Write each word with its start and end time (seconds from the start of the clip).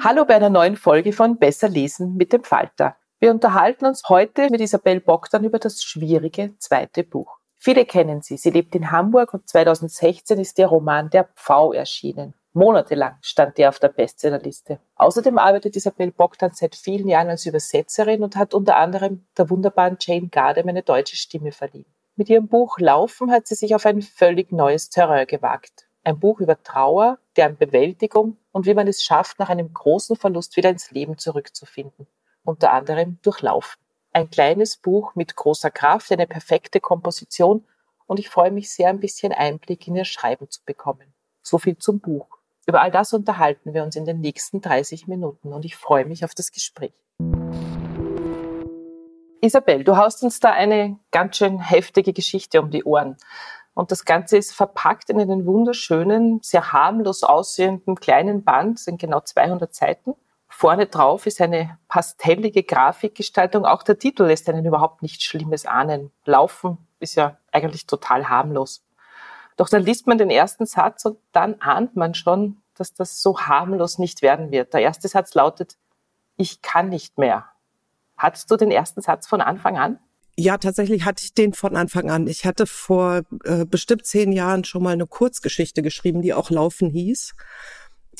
Hallo 0.00 0.24
bei 0.24 0.36
einer 0.36 0.48
neuen 0.48 0.76
Folge 0.76 1.12
von 1.12 1.38
Besser 1.38 1.68
lesen 1.68 2.14
mit 2.14 2.32
dem 2.32 2.44
Falter. 2.44 2.94
Wir 3.18 3.32
unterhalten 3.32 3.84
uns 3.84 4.04
heute 4.08 4.48
mit 4.48 4.60
Isabel 4.60 5.00
Bogdan 5.00 5.42
über 5.42 5.58
das 5.58 5.82
schwierige 5.82 6.56
zweite 6.58 7.02
Buch. 7.02 7.38
Viele 7.58 7.84
kennen 7.84 8.22
sie. 8.22 8.36
Sie 8.36 8.50
lebt 8.50 8.76
in 8.76 8.92
Hamburg 8.92 9.34
und 9.34 9.48
2016 9.48 10.38
ist 10.38 10.56
ihr 10.60 10.68
Roman 10.68 11.10
Der 11.10 11.24
Pfau 11.24 11.72
erschienen. 11.72 12.34
Monatelang 12.52 13.16
stand 13.22 13.58
der 13.58 13.70
auf 13.70 13.80
der 13.80 13.88
Bestsellerliste. 13.88 14.78
Außerdem 14.94 15.36
arbeitet 15.36 15.74
Isabel 15.74 16.12
Bogdan 16.12 16.52
seit 16.54 16.76
vielen 16.76 17.08
Jahren 17.08 17.28
als 17.28 17.44
Übersetzerin 17.46 18.22
und 18.22 18.36
hat 18.36 18.54
unter 18.54 18.76
anderem 18.76 19.26
der 19.36 19.50
wunderbaren 19.50 19.96
Jane 20.00 20.28
Gardem 20.28 20.68
eine 20.68 20.84
deutsche 20.84 21.16
Stimme 21.16 21.50
verliehen. 21.50 21.92
Mit 22.14 22.28
ihrem 22.28 22.46
Buch 22.46 22.78
Laufen 22.78 23.32
hat 23.32 23.48
sie 23.48 23.56
sich 23.56 23.74
auf 23.74 23.84
ein 23.84 24.02
völlig 24.02 24.52
neues 24.52 24.90
Terrain 24.90 25.26
gewagt. 25.26 25.87
Ein 26.08 26.20
Buch 26.20 26.40
über 26.40 26.62
Trauer, 26.62 27.18
deren 27.36 27.58
Bewältigung 27.58 28.38
und 28.50 28.64
wie 28.64 28.72
man 28.72 28.88
es 28.88 29.02
schafft, 29.02 29.38
nach 29.38 29.50
einem 29.50 29.74
großen 29.74 30.16
Verlust 30.16 30.56
wieder 30.56 30.70
ins 30.70 30.90
Leben 30.90 31.18
zurückzufinden. 31.18 32.06
Unter 32.44 32.72
anderem 32.72 33.18
durch 33.20 33.42
Laufen. 33.42 33.78
Ein 34.14 34.30
kleines 34.30 34.78
Buch 34.78 35.14
mit 35.16 35.36
großer 35.36 35.70
Kraft, 35.70 36.10
eine 36.10 36.26
perfekte 36.26 36.80
Komposition 36.80 37.66
und 38.06 38.18
ich 38.18 38.30
freue 38.30 38.50
mich 38.50 38.70
sehr, 38.70 38.88
ein 38.88 39.00
bisschen 39.00 39.34
Einblick 39.34 39.86
in 39.86 39.96
ihr 39.96 40.06
Schreiben 40.06 40.48
zu 40.48 40.64
bekommen. 40.64 41.12
So 41.42 41.58
viel 41.58 41.76
zum 41.76 42.00
Buch. 42.00 42.38
Über 42.66 42.80
all 42.80 42.90
das 42.90 43.12
unterhalten 43.12 43.74
wir 43.74 43.82
uns 43.82 43.94
in 43.94 44.06
den 44.06 44.20
nächsten 44.20 44.62
30 44.62 45.08
Minuten 45.08 45.52
und 45.52 45.66
ich 45.66 45.76
freue 45.76 46.06
mich 46.06 46.24
auf 46.24 46.34
das 46.34 46.52
Gespräch. 46.52 46.94
Isabel, 49.40 49.84
du 49.84 49.96
haust 49.96 50.24
uns 50.24 50.40
da 50.40 50.52
eine 50.52 50.98
ganz 51.10 51.36
schön 51.36 51.60
heftige 51.60 52.12
Geschichte 52.12 52.60
um 52.60 52.70
die 52.70 52.84
Ohren. 52.84 53.16
Und 53.78 53.92
das 53.92 54.04
Ganze 54.04 54.36
ist 54.36 54.56
verpackt 54.56 55.08
in 55.08 55.20
einen 55.20 55.46
wunderschönen, 55.46 56.40
sehr 56.42 56.72
harmlos 56.72 57.22
aussehenden 57.22 57.94
kleinen 57.94 58.42
Band, 58.42 58.80
sind 58.80 59.00
genau 59.00 59.20
200 59.20 59.72
Seiten. 59.72 60.14
Vorne 60.48 60.86
drauf 60.86 61.28
ist 61.28 61.40
eine 61.40 61.78
pastellige 61.86 62.64
Grafikgestaltung. 62.64 63.64
Auch 63.64 63.84
der 63.84 63.96
Titel 63.96 64.24
lässt 64.24 64.48
einen 64.48 64.66
überhaupt 64.66 65.02
nichts 65.02 65.22
Schlimmes 65.22 65.64
ahnen. 65.64 66.10
Laufen 66.24 66.78
ist 66.98 67.14
ja 67.14 67.36
eigentlich 67.52 67.86
total 67.86 68.28
harmlos. 68.28 68.84
Doch 69.56 69.68
dann 69.68 69.84
liest 69.84 70.08
man 70.08 70.18
den 70.18 70.30
ersten 70.30 70.66
Satz 70.66 71.04
und 71.04 71.16
dann 71.30 71.60
ahnt 71.60 71.94
man 71.94 72.14
schon, 72.14 72.60
dass 72.74 72.94
das 72.94 73.22
so 73.22 73.38
harmlos 73.38 73.98
nicht 73.98 74.22
werden 74.22 74.50
wird. 74.50 74.74
Der 74.74 74.80
erste 74.80 75.06
Satz 75.06 75.34
lautet, 75.34 75.76
ich 76.36 76.62
kann 76.62 76.88
nicht 76.88 77.16
mehr. 77.16 77.44
Hattest 78.16 78.50
du 78.50 78.56
den 78.56 78.72
ersten 78.72 79.02
Satz 79.02 79.28
von 79.28 79.40
Anfang 79.40 79.78
an? 79.78 80.00
Ja, 80.40 80.56
tatsächlich 80.56 81.04
hatte 81.04 81.24
ich 81.24 81.34
den 81.34 81.52
von 81.52 81.74
Anfang 81.74 82.10
an. 82.12 82.28
Ich 82.28 82.46
hatte 82.46 82.66
vor 82.66 83.22
äh, 83.42 83.64
bestimmt 83.64 84.06
zehn 84.06 84.30
Jahren 84.30 84.62
schon 84.62 84.84
mal 84.84 84.92
eine 84.92 85.08
Kurzgeschichte 85.08 85.82
geschrieben, 85.82 86.22
die 86.22 86.32
auch 86.32 86.50
Laufen 86.50 86.90
hieß. 86.90 87.34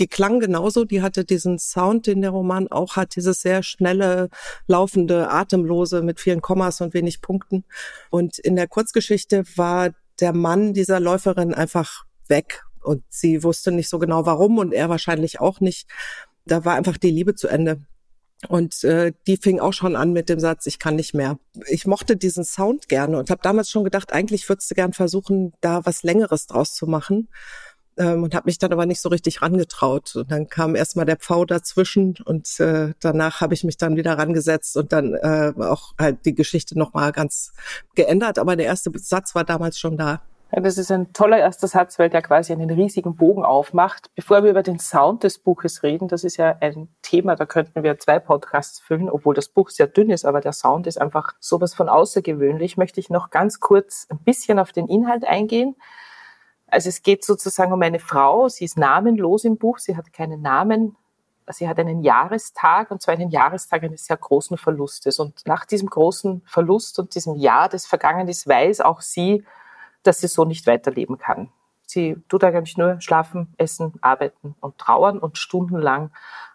Die 0.00 0.08
klang 0.08 0.40
genauso, 0.40 0.84
die 0.84 1.00
hatte 1.00 1.24
diesen 1.24 1.60
Sound, 1.60 2.08
den 2.08 2.20
der 2.22 2.30
Roman 2.30 2.66
auch 2.66 2.96
hat, 2.96 3.14
dieses 3.14 3.40
sehr 3.40 3.62
schnelle, 3.62 4.30
laufende, 4.66 5.30
atemlose 5.30 6.02
mit 6.02 6.18
vielen 6.18 6.40
Kommas 6.40 6.80
und 6.80 6.92
wenig 6.92 7.20
Punkten. 7.20 7.64
Und 8.10 8.40
in 8.40 8.56
der 8.56 8.66
Kurzgeschichte 8.66 9.44
war 9.54 9.90
der 10.18 10.32
Mann 10.32 10.74
dieser 10.74 10.98
Läuferin 10.98 11.54
einfach 11.54 12.02
weg 12.26 12.64
und 12.82 13.04
sie 13.10 13.44
wusste 13.44 13.70
nicht 13.70 13.88
so 13.88 14.00
genau 14.00 14.26
warum 14.26 14.58
und 14.58 14.74
er 14.74 14.88
wahrscheinlich 14.88 15.38
auch 15.38 15.60
nicht. 15.60 15.88
Da 16.46 16.64
war 16.64 16.74
einfach 16.74 16.96
die 16.96 17.12
Liebe 17.12 17.36
zu 17.36 17.46
Ende. 17.46 17.86
Und 18.46 18.84
äh, 18.84 19.12
die 19.26 19.36
fing 19.36 19.58
auch 19.58 19.72
schon 19.72 19.96
an 19.96 20.12
mit 20.12 20.28
dem 20.28 20.38
Satz, 20.38 20.66
ich 20.66 20.78
kann 20.78 20.94
nicht 20.94 21.12
mehr. 21.12 21.38
Ich 21.66 21.86
mochte 21.86 22.16
diesen 22.16 22.44
Sound 22.44 22.88
gerne 22.88 23.18
und 23.18 23.30
habe 23.30 23.40
damals 23.42 23.68
schon 23.68 23.82
gedacht, 23.82 24.12
eigentlich 24.12 24.48
würdest 24.48 24.70
du 24.70 24.76
gern 24.76 24.92
versuchen, 24.92 25.52
da 25.60 25.84
was 25.84 26.04
Längeres 26.04 26.46
draus 26.46 26.74
zu 26.74 26.86
machen. 26.86 27.28
Ähm, 27.96 28.22
und 28.22 28.36
habe 28.36 28.46
mich 28.46 28.58
dann 28.58 28.72
aber 28.72 28.86
nicht 28.86 29.00
so 29.00 29.08
richtig 29.08 29.42
rangetraut. 29.42 30.14
Und 30.14 30.30
dann 30.30 30.48
kam 30.48 30.76
erstmal 30.76 31.04
der 31.04 31.16
Pfau 31.16 31.44
dazwischen 31.44 32.14
und 32.24 32.60
äh, 32.60 32.94
danach 33.00 33.40
habe 33.40 33.54
ich 33.54 33.64
mich 33.64 33.76
dann 33.76 33.96
wieder 33.96 34.16
rangesetzt 34.16 34.76
und 34.76 34.92
dann 34.92 35.14
äh, 35.14 35.52
auch 35.58 35.94
halt 35.98 36.24
die 36.24 36.34
Geschichte 36.34 36.78
nochmal 36.78 37.10
ganz 37.10 37.52
geändert. 37.96 38.38
Aber 38.38 38.54
der 38.54 38.66
erste 38.66 38.92
Satz 38.94 39.34
war 39.34 39.42
damals 39.42 39.80
schon 39.80 39.96
da. 39.96 40.22
Ja, 40.50 40.62
das 40.62 40.78
ist 40.78 40.90
ein 40.90 41.12
toller 41.12 41.38
erster 41.38 41.68
Satz, 41.68 41.98
weil 41.98 42.08
der 42.08 42.22
quasi 42.22 42.54
einen 42.54 42.70
riesigen 42.70 43.16
Bogen 43.16 43.44
aufmacht. 43.44 44.10
Bevor 44.14 44.42
wir 44.42 44.50
über 44.50 44.62
den 44.62 44.78
Sound 44.78 45.22
des 45.22 45.38
Buches 45.38 45.82
reden, 45.82 46.08
das 46.08 46.24
ist 46.24 46.38
ja 46.38 46.56
ein 46.60 46.88
Thema, 47.02 47.36
da 47.36 47.44
könnten 47.44 47.82
wir 47.82 47.98
zwei 47.98 48.18
Podcasts 48.18 48.80
füllen, 48.80 49.10
obwohl 49.10 49.34
das 49.34 49.48
Buch 49.48 49.68
sehr 49.68 49.88
dünn 49.88 50.08
ist, 50.08 50.24
aber 50.24 50.40
der 50.40 50.54
Sound 50.54 50.86
ist 50.86 50.98
einfach 50.98 51.34
sowas 51.38 51.74
von 51.74 51.90
außergewöhnlich, 51.90 52.78
möchte 52.78 52.98
ich 52.98 53.10
noch 53.10 53.28
ganz 53.28 53.60
kurz 53.60 54.06
ein 54.08 54.20
bisschen 54.20 54.58
auf 54.58 54.72
den 54.72 54.88
Inhalt 54.88 55.26
eingehen. 55.26 55.76
Also 56.66 56.88
es 56.88 57.02
geht 57.02 57.24
sozusagen 57.24 57.72
um 57.72 57.82
eine 57.82 57.98
Frau, 57.98 58.48
sie 58.48 58.64
ist 58.64 58.78
namenlos 58.78 59.44
im 59.44 59.58
Buch, 59.58 59.78
sie 59.78 59.98
hat 59.98 60.14
keinen 60.14 60.40
Namen, 60.40 60.96
sie 61.50 61.68
hat 61.68 61.78
einen 61.78 62.02
Jahrestag 62.02 62.90
und 62.90 63.02
zwar 63.02 63.14
einen 63.14 63.30
Jahrestag 63.30 63.82
eines 63.82 64.06
sehr 64.06 64.16
großen 64.16 64.56
Verlustes. 64.56 65.18
Und 65.18 65.46
nach 65.46 65.66
diesem 65.66 65.90
großen 65.90 66.42
Verlust 66.46 66.98
und 66.98 67.14
diesem 67.14 67.36
Jahr, 67.36 67.68
das 67.68 67.86
vergangen 67.86 68.28
ist, 68.28 68.48
weiß 68.48 68.80
auch 68.80 69.02
sie, 69.02 69.44
dass 70.08 70.20
sie 70.20 70.28
so 70.28 70.44
nicht 70.44 70.66
weiterleben 70.66 71.18
kann. 71.18 71.50
Sie 71.86 72.16
tut 72.28 72.44
eigentlich 72.44 72.76
nur 72.76 73.00
schlafen, 73.00 73.54
essen, 73.56 73.94
arbeiten 74.02 74.54
und 74.60 74.76
trauern 74.76 75.18
und 75.18 75.38
stundenlang 75.38 76.10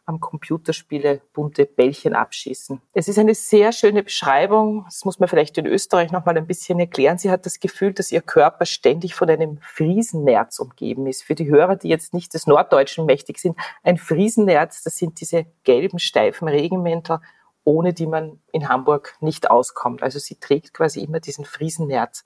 am 0.05 0.19
Computerspiele 0.19 1.21
bunte 1.33 1.65
Bällchen 1.65 2.13
abschießen. 2.13 2.81
Es 2.93 3.07
ist 3.07 3.17
eine 3.17 3.33
sehr 3.33 3.71
schöne 3.71 4.03
Beschreibung. 4.03 4.83
Das 4.85 5.05
muss 5.05 5.19
man 5.19 5.29
vielleicht 5.29 5.57
in 5.57 5.65
Österreich 5.65 6.11
noch 6.11 6.25
mal 6.25 6.37
ein 6.37 6.45
bisschen 6.45 6.79
erklären. 6.79 7.17
Sie 7.17 7.31
hat 7.31 7.45
das 7.45 7.59
Gefühl, 7.59 7.93
dass 7.93 8.11
ihr 8.11 8.21
Körper 8.21 8.65
ständig 8.65 9.15
von 9.15 9.29
einem 9.29 9.59
Friesennerz 9.61 10.59
umgeben 10.59 11.07
ist. 11.07 11.23
Für 11.23 11.35
die 11.35 11.49
Hörer, 11.49 11.77
die 11.77 11.89
jetzt 11.89 12.13
nicht 12.13 12.33
des 12.33 12.45
Norddeutschen 12.45 13.05
mächtig 13.05 13.39
sind, 13.39 13.57
ein 13.81 13.97
Friesennerz, 13.97 14.83
das 14.83 14.97
sind 14.97 15.21
diese 15.21 15.45
gelben, 15.63 15.99
steifen 15.99 16.47
Regenmäntel, 16.47 17.19
ohne 17.63 17.93
die 17.93 18.07
man 18.07 18.39
in 18.51 18.67
Hamburg 18.67 19.15
nicht 19.21 19.49
auskommt. 19.49 20.03
Also 20.03 20.19
sie 20.19 20.35
trägt 20.35 20.73
quasi 20.73 21.01
immer 21.01 21.19
diesen 21.19 21.45
Friesennerz 21.45 22.25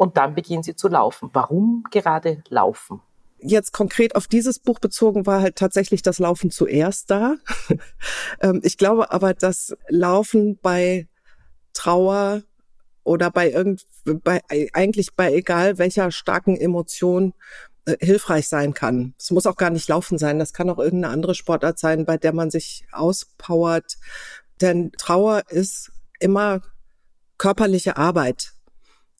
und 0.00 0.16
dann 0.16 0.34
beginnen 0.34 0.62
sie 0.62 0.74
zu 0.74 0.88
laufen. 0.88 1.28
Warum 1.34 1.84
gerade 1.90 2.42
laufen? 2.48 3.02
Jetzt 3.38 3.74
konkret 3.74 4.16
auf 4.16 4.28
dieses 4.28 4.58
Buch 4.58 4.78
bezogen 4.78 5.26
war 5.26 5.42
halt 5.42 5.56
tatsächlich 5.56 6.00
das 6.00 6.18
Laufen 6.18 6.50
zuerst 6.50 7.10
da. 7.10 7.34
Ähm, 8.40 8.60
ich 8.64 8.78
glaube 8.78 9.12
aber, 9.12 9.34
dass 9.34 9.76
Laufen 9.88 10.58
bei 10.62 11.08
Trauer 11.74 12.42
oder 13.04 13.30
bei 13.30 13.50
irgend, 13.50 13.86
bei, 14.04 14.40
eigentlich 14.72 15.14
bei 15.14 15.34
egal 15.34 15.76
welcher 15.76 16.10
starken 16.10 16.56
Emotion 16.56 17.34
äh, 17.84 17.96
hilfreich 18.00 18.48
sein 18.48 18.72
kann. 18.72 19.14
Es 19.18 19.30
muss 19.30 19.46
auch 19.46 19.56
gar 19.56 19.68
nicht 19.68 19.88
laufen 19.88 20.16
sein. 20.16 20.38
Das 20.38 20.54
kann 20.54 20.70
auch 20.70 20.78
irgendeine 20.78 21.12
andere 21.12 21.34
Sportart 21.34 21.78
sein, 21.78 22.06
bei 22.06 22.16
der 22.16 22.32
man 22.32 22.50
sich 22.50 22.86
auspowert. 22.92 23.98
Denn 24.62 24.92
Trauer 24.92 25.42
ist 25.50 25.92
immer 26.18 26.62
körperliche 27.36 27.98
Arbeit. 27.98 28.54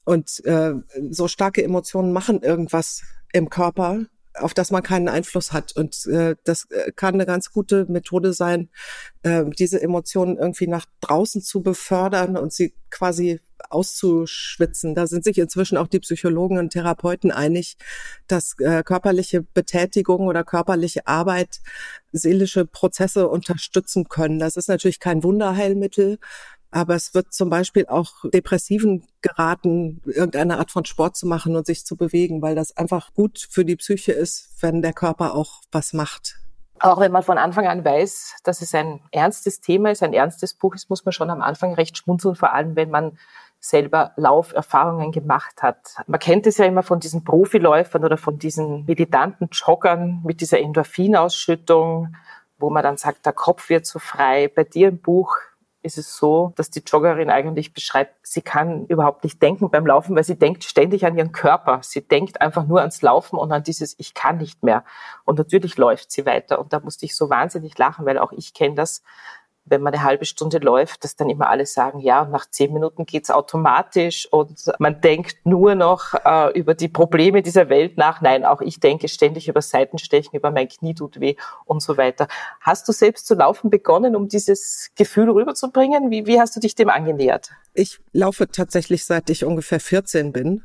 Und 0.05 0.45
äh, 0.45 0.73
so 1.11 1.29
starke 1.29 1.63
Emotionen 1.63 2.13
machen 2.13 2.43
irgendwas 2.43 3.03
im 3.33 3.49
Körper 3.49 4.07
auf 4.35 4.55
das 4.55 4.71
man 4.71 4.83
keinen 4.83 5.09
Einfluss 5.09 5.53
hat. 5.53 5.75
Und 5.77 6.07
äh, 6.07 6.37
das 6.45 6.67
äh, 6.71 6.93
kann 6.93 7.15
eine 7.15 7.27
ganz 7.27 7.51
gute 7.53 7.87
Methode 7.87 8.33
sein, 8.33 8.71
äh, 9.23 9.45
diese 9.59 9.81
Emotionen 9.83 10.37
irgendwie 10.37 10.67
nach 10.67 10.87
draußen 11.01 11.43
zu 11.43 11.63
befördern 11.63 12.37
und 12.37 12.53
sie 12.53 12.75
quasi 12.91 13.41
auszuschwitzen. 13.69 14.95
Da 14.95 15.07
sind 15.07 15.25
sich 15.25 15.39
inzwischen 15.39 15.77
auch 15.77 15.89
die 15.89 16.01
Psychologen 16.01 16.59
und 16.59 16.71
Therapeuten 16.71 17.31
einig, 17.31 17.77
dass 18.27 18.55
äh, 18.59 18.83
körperliche 18.83 19.43
Betätigung 19.43 20.27
oder 20.27 20.45
körperliche 20.45 21.07
Arbeit 21.07 21.61
seelische 22.13 22.65
Prozesse 22.65 23.29
unterstützen 23.29 24.09
können. 24.09 24.39
Das 24.39 24.57
ist 24.57 24.69
natürlich 24.69 25.01
kein 25.01 25.23
Wunderheilmittel, 25.23 26.19
aber 26.71 26.95
es 26.95 27.15
wird 27.15 27.33
zum 27.33 27.51
Beispiel 27.51 27.87
auch 27.87 28.13
Depressiven 28.33 29.05
geraten, 29.23 30.01
irgendeine 30.07 30.59
Art 30.59 30.71
von 30.71 30.85
Sport 30.85 31.17
zu 31.17 31.27
machen 31.27 31.57
und 31.57 31.67
sich 31.67 31.85
zu 31.85 31.97
bewegen, 31.97 32.43
weil 32.43 32.55
das 32.55 32.77
einfach 32.77 33.13
gut 33.15 33.47
für 33.51 33.65
die 33.65 33.77
Psyche 33.77 34.13
ist, 34.13 34.51
wenn 34.61 34.83
der 34.83 34.93
Körper 34.93 35.35
auch 35.35 35.63
was 35.73 35.93
macht. 35.93 36.37
Auch 36.79 36.99
wenn 36.99 37.13
man 37.13 37.23
von 37.23 37.37
Anfang 37.37 37.67
an 37.67 37.85
weiß, 37.85 38.37
dass 38.43 38.63
es 38.63 38.75
ein 38.75 39.01
ernstes 39.13 39.61
Thema 39.61 39.91
ist, 39.91 40.03
ein 40.03 40.15
ernstes 40.15 40.55
Buch 40.55 40.75
ist, 40.75 40.89
muss 40.89 41.05
man 41.05 41.13
schon 41.13 41.29
am 41.29 41.43
Anfang 41.43 41.75
recht 41.75 41.99
schmunzeln, 41.99 42.37
vor 42.37 42.55
allem 42.55 42.75
wenn 42.75 42.91
man 42.91 43.19
selber 43.59 44.13
Lauferfahrungen 44.17 45.13
gemacht 45.13 45.63
hat. 45.63 45.97
Man 46.07 46.19
kennt 46.19 46.47
es 46.47 46.57
ja 46.57 46.65
immer 46.65 46.83
von 46.83 46.99
diesen 46.99 47.25
Profiläufern 47.25 48.03
oder 48.05 48.17
von 48.17 48.39
diesen 48.39 48.87
militanten 48.87 49.51
Joggern 49.53 50.23
mit 50.25 50.41
dieser 50.41 50.61
Endorphinausschüttung, 50.61 52.17
wo 52.59 52.71
man 52.71 52.83
dann 52.83 52.97
sagt, 52.97 53.27
der 53.27 53.35
Kopf 53.35 53.69
wird 53.69 53.85
so 53.85 53.99
frei. 53.99 54.49
Bei 54.49 54.65
dir 54.65 54.89
im 54.89 55.01
Buch 55.01 55.37
ist 55.83 55.99
es 55.99 56.17
so, 56.17 56.53
dass 56.57 56.71
die 56.71 56.83
Joggerin 56.87 57.31
eigentlich 57.31 57.73
beschreibt, 57.73 58.15
sie 58.23 58.43
kann 58.43 58.87
überhaupt 58.87 59.25
nicht 59.25 59.41
denken 59.41 59.71
beim 59.71 59.87
Laufen, 59.87 60.15
weil 60.15 60.25
sie 60.25 60.39
denkt 60.39 60.65
ständig 60.65 61.07
an 61.07 61.17
ihren 61.17 61.33
Körper. 61.33 61.81
Sie 61.83 62.07
denkt 62.07 62.41
einfach 62.41 62.67
nur 62.67 62.81
ans 62.81 63.01
Laufen 63.03 63.39
und 63.39 63.51
an 63.53 63.63
dieses 63.63 63.95
Ich 63.99 64.15
kann 64.15 64.37
nicht 64.39 64.63
mehr. 64.63 64.85
Und 65.25 65.39
natürlich 65.39 65.77
läuft 65.77 66.13
sie 66.13 66.27
weiter. 66.27 66.59
Und 66.59 66.73
da 66.73 66.81
musste 66.81 67.07
ich 67.07 67.17
so 67.17 67.31
wahnsinnig 67.31 67.77
lachen, 67.79 68.05
weil 68.05 68.19
auch 68.19 68.33
ich 68.33 68.53
kenne 68.53 68.75
das, 68.75 69.03
wenn 69.65 69.83
man 69.83 69.93
eine 69.95 70.03
halbe 70.03 70.25
Stunde 70.25 70.59
läuft, 70.59 71.05
dass 71.05 71.17
dann 71.17 71.31
immer 71.31 71.49
alle 71.49 71.67
sagen, 71.67 72.01
ja, 72.01 72.25
nach 72.25 72.49
zehn 72.49 72.73
Minuten 72.73 73.07
geht's 73.07 73.31
automatisch 73.31 74.27
und 74.31 74.71
man 74.79 75.01
denkt 75.01 75.37
nur 75.45 75.75
noch 75.75 76.15
äh, 76.25 76.59
über 76.59 76.75
die 76.75 76.89
Probleme 76.89 77.43
dieser 77.43 77.69
Welt 77.69 77.97
nach. 77.97 78.21
Nein, 78.21 78.45
auch 78.45 78.61
ich 78.61 78.81
denke 78.81 79.09
ständig 79.09 79.49
über 79.49 79.63
Seitenstechen, 79.63 80.37
über 80.37 80.51
mein 80.51 80.69
Knie 80.69 80.95
tut 80.95 81.21
weh 81.21 81.37
und 81.67 81.83
so 81.83 81.97
weiter. 81.97 82.27
Hast 82.61 82.89
du 82.89 82.93
selbst 82.93 83.27
zu 83.27 83.35
laufen 83.35 83.71
begonnen, 83.71 84.17
um 84.17 84.29
dieses 84.29 84.91
Gefühl 84.97 85.31
rüberzubringen? 85.31 86.11
Wie, 86.11 86.27
wie 86.27 86.41
hast 86.41 86.57
du 86.57 86.61
dich 86.61 86.75
dem 86.75 86.89
angenähert? 86.89 87.51
Ich 87.75 88.01
laufe 88.13 88.49
tatsächlich 88.49 89.05
seit 89.05 89.31
ich 89.31 89.45
ungefähr 89.45 89.81
14 89.81 90.33
bin. 90.33 90.65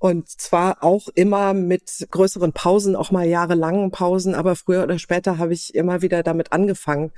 Und 0.00 0.28
zwar 0.28 0.84
auch 0.84 1.08
immer 1.14 1.54
mit 1.54 2.06
größeren 2.10 2.52
Pausen, 2.52 2.94
auch 2.94 3.10
mal 3.10 3.26
jahrelangen 3.26 3.90
Pausen, 3.90 4.36
aber 4.36 4.54
früher 4.54 4.84
oder 4.84 4.98
später 5.00 5.38
habe 5.38 5.52
ich 5.52 5.74
immer 5.74 6.02
wieder 6.02 6.22
damit 6.22 6.52
angefangen. 6.52 7.10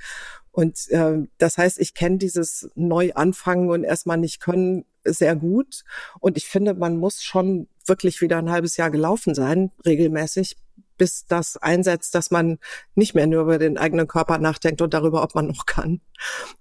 Und 0.51 0.89
äh, 0.89 1.19
das 1.37 1.57
heißt, 1.57 1.79
ich 1.79 1.93
kenne 1.93 2.17
dieses 2.17 2.69
Neuanfangen 2.75 3.69
und 3.69 3.83
erstmal 3.83 4.17
nicht 4.17 4.39
können 4.39 4.85
sehr 5.03 5.35
gut. 5.35 5.83
Und 6.19 6.37
ich 6.37 6.47
finde, 6.47 6.73
man 6.73 6.97
muss 6.97 7.23
schon 7.23 7.67
wirklich 7.85 8.21
wieder 8.21 8.37
ein 8.37 8.51
halbes 8.51 8.77
Jahr 8.77 8.91
gelaufen 8.91 9.33
sein, 9.33 9.71
regelmäßig, 9.85 10.57
bis 10.97 11.25
das 11.25 11.57
einsetzt, 11.57 12.13
dass 12.15 12.31
man 12.31 12.59
nicht 12.95 13.15
mehr 13.15 13.27
nur 13.27 13.43
über 13.43 13.57
den 13.57 13.77
eigenen 13.77 14.07
Körper 14.07 14.37
nachdenkt 14.37 14.81
und 14.81 14.93
darüber, 14.93 15.23
ob 15.23 15.35
man 15.35 15.47
noch 15.47 15.65
kann. 15.65 16.01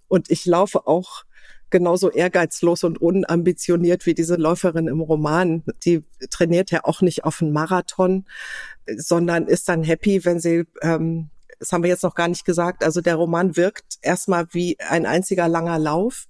Und 0.08 0.30
ich 0.30 0.46
laufe 0.46 0.86
auch 0.86 1.24
genauso 1.70 2.10
ehrgeizlos 2.10 2.84
und 2.84 3.00
unambitioniert 3.00 4.06
wie 4.06 4.14
diese 4.14 4.36
Läuferin 4.36 4.88
im 4.88 5.00
Roman. 5.00 5.62
Die 5.84 6.02
trainiert 6.30 6.70
ja 6.70 6.84
auch 6.84 7.00
nicht 7.00 7.24
auf 7.24 7.40
einen 7.40 7.52
Marathon, 7.52 8.26
sondern 8.96 9.46
ist 9.46 9.68
dann 9.68 9.84
happy, 9.84 10.24
wenn 10.24 10.40
sie 10.40 10.64
ähm, 10.82 11.30
das 11.60 11.72
haben 11.72 11.82
wir 11.82 11.90
jetzt 11.90 12.02
noch 12.02 12.14
gar 12.14 12.26
nicht 12.26 12.44
gesagt. 12.44 12.82
Also 12.82 13.00
der 13.00 13.14
Roman 13.14 13.56
wirkt 13.56 13.98
erstmal 14.02 14.46
wie 14.50 14.78
ein 14.80 15.06
einziger 15.06 15.46
langer 15.46 15.78
Lauf. 15.78 16.26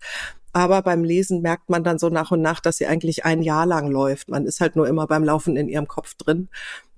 Aber 0.52 0.82
beim 0.82 1.04
Lesen 1.04 1.40
merkt 1.42 1.70
man 1.70 1.84
dann 1.84 2.00
so 2.00 2.08
nach 2.08 2.32
und 2.32 2.42
nach, 2.42 2.58
dass 2.58 2.76
sie 2.76 2.86
eigentlich 2.86 3.24
ein 3.24 3.40
Jahr 3.40 3.66
lang 3.66 3.88
läuft. 3.88 4.28
Man 4.28 4.44
ist 4.44 4.60
halt 4.60 4.74
nur 4.74 4.88
immer 4.88 5.06
beim 5.06 5.22
Laufen 5.22 5.56
in 5.56 5.68
ihrem 5.68 5.86
Kopf 5.86 6.14
drin. 6.14 6.48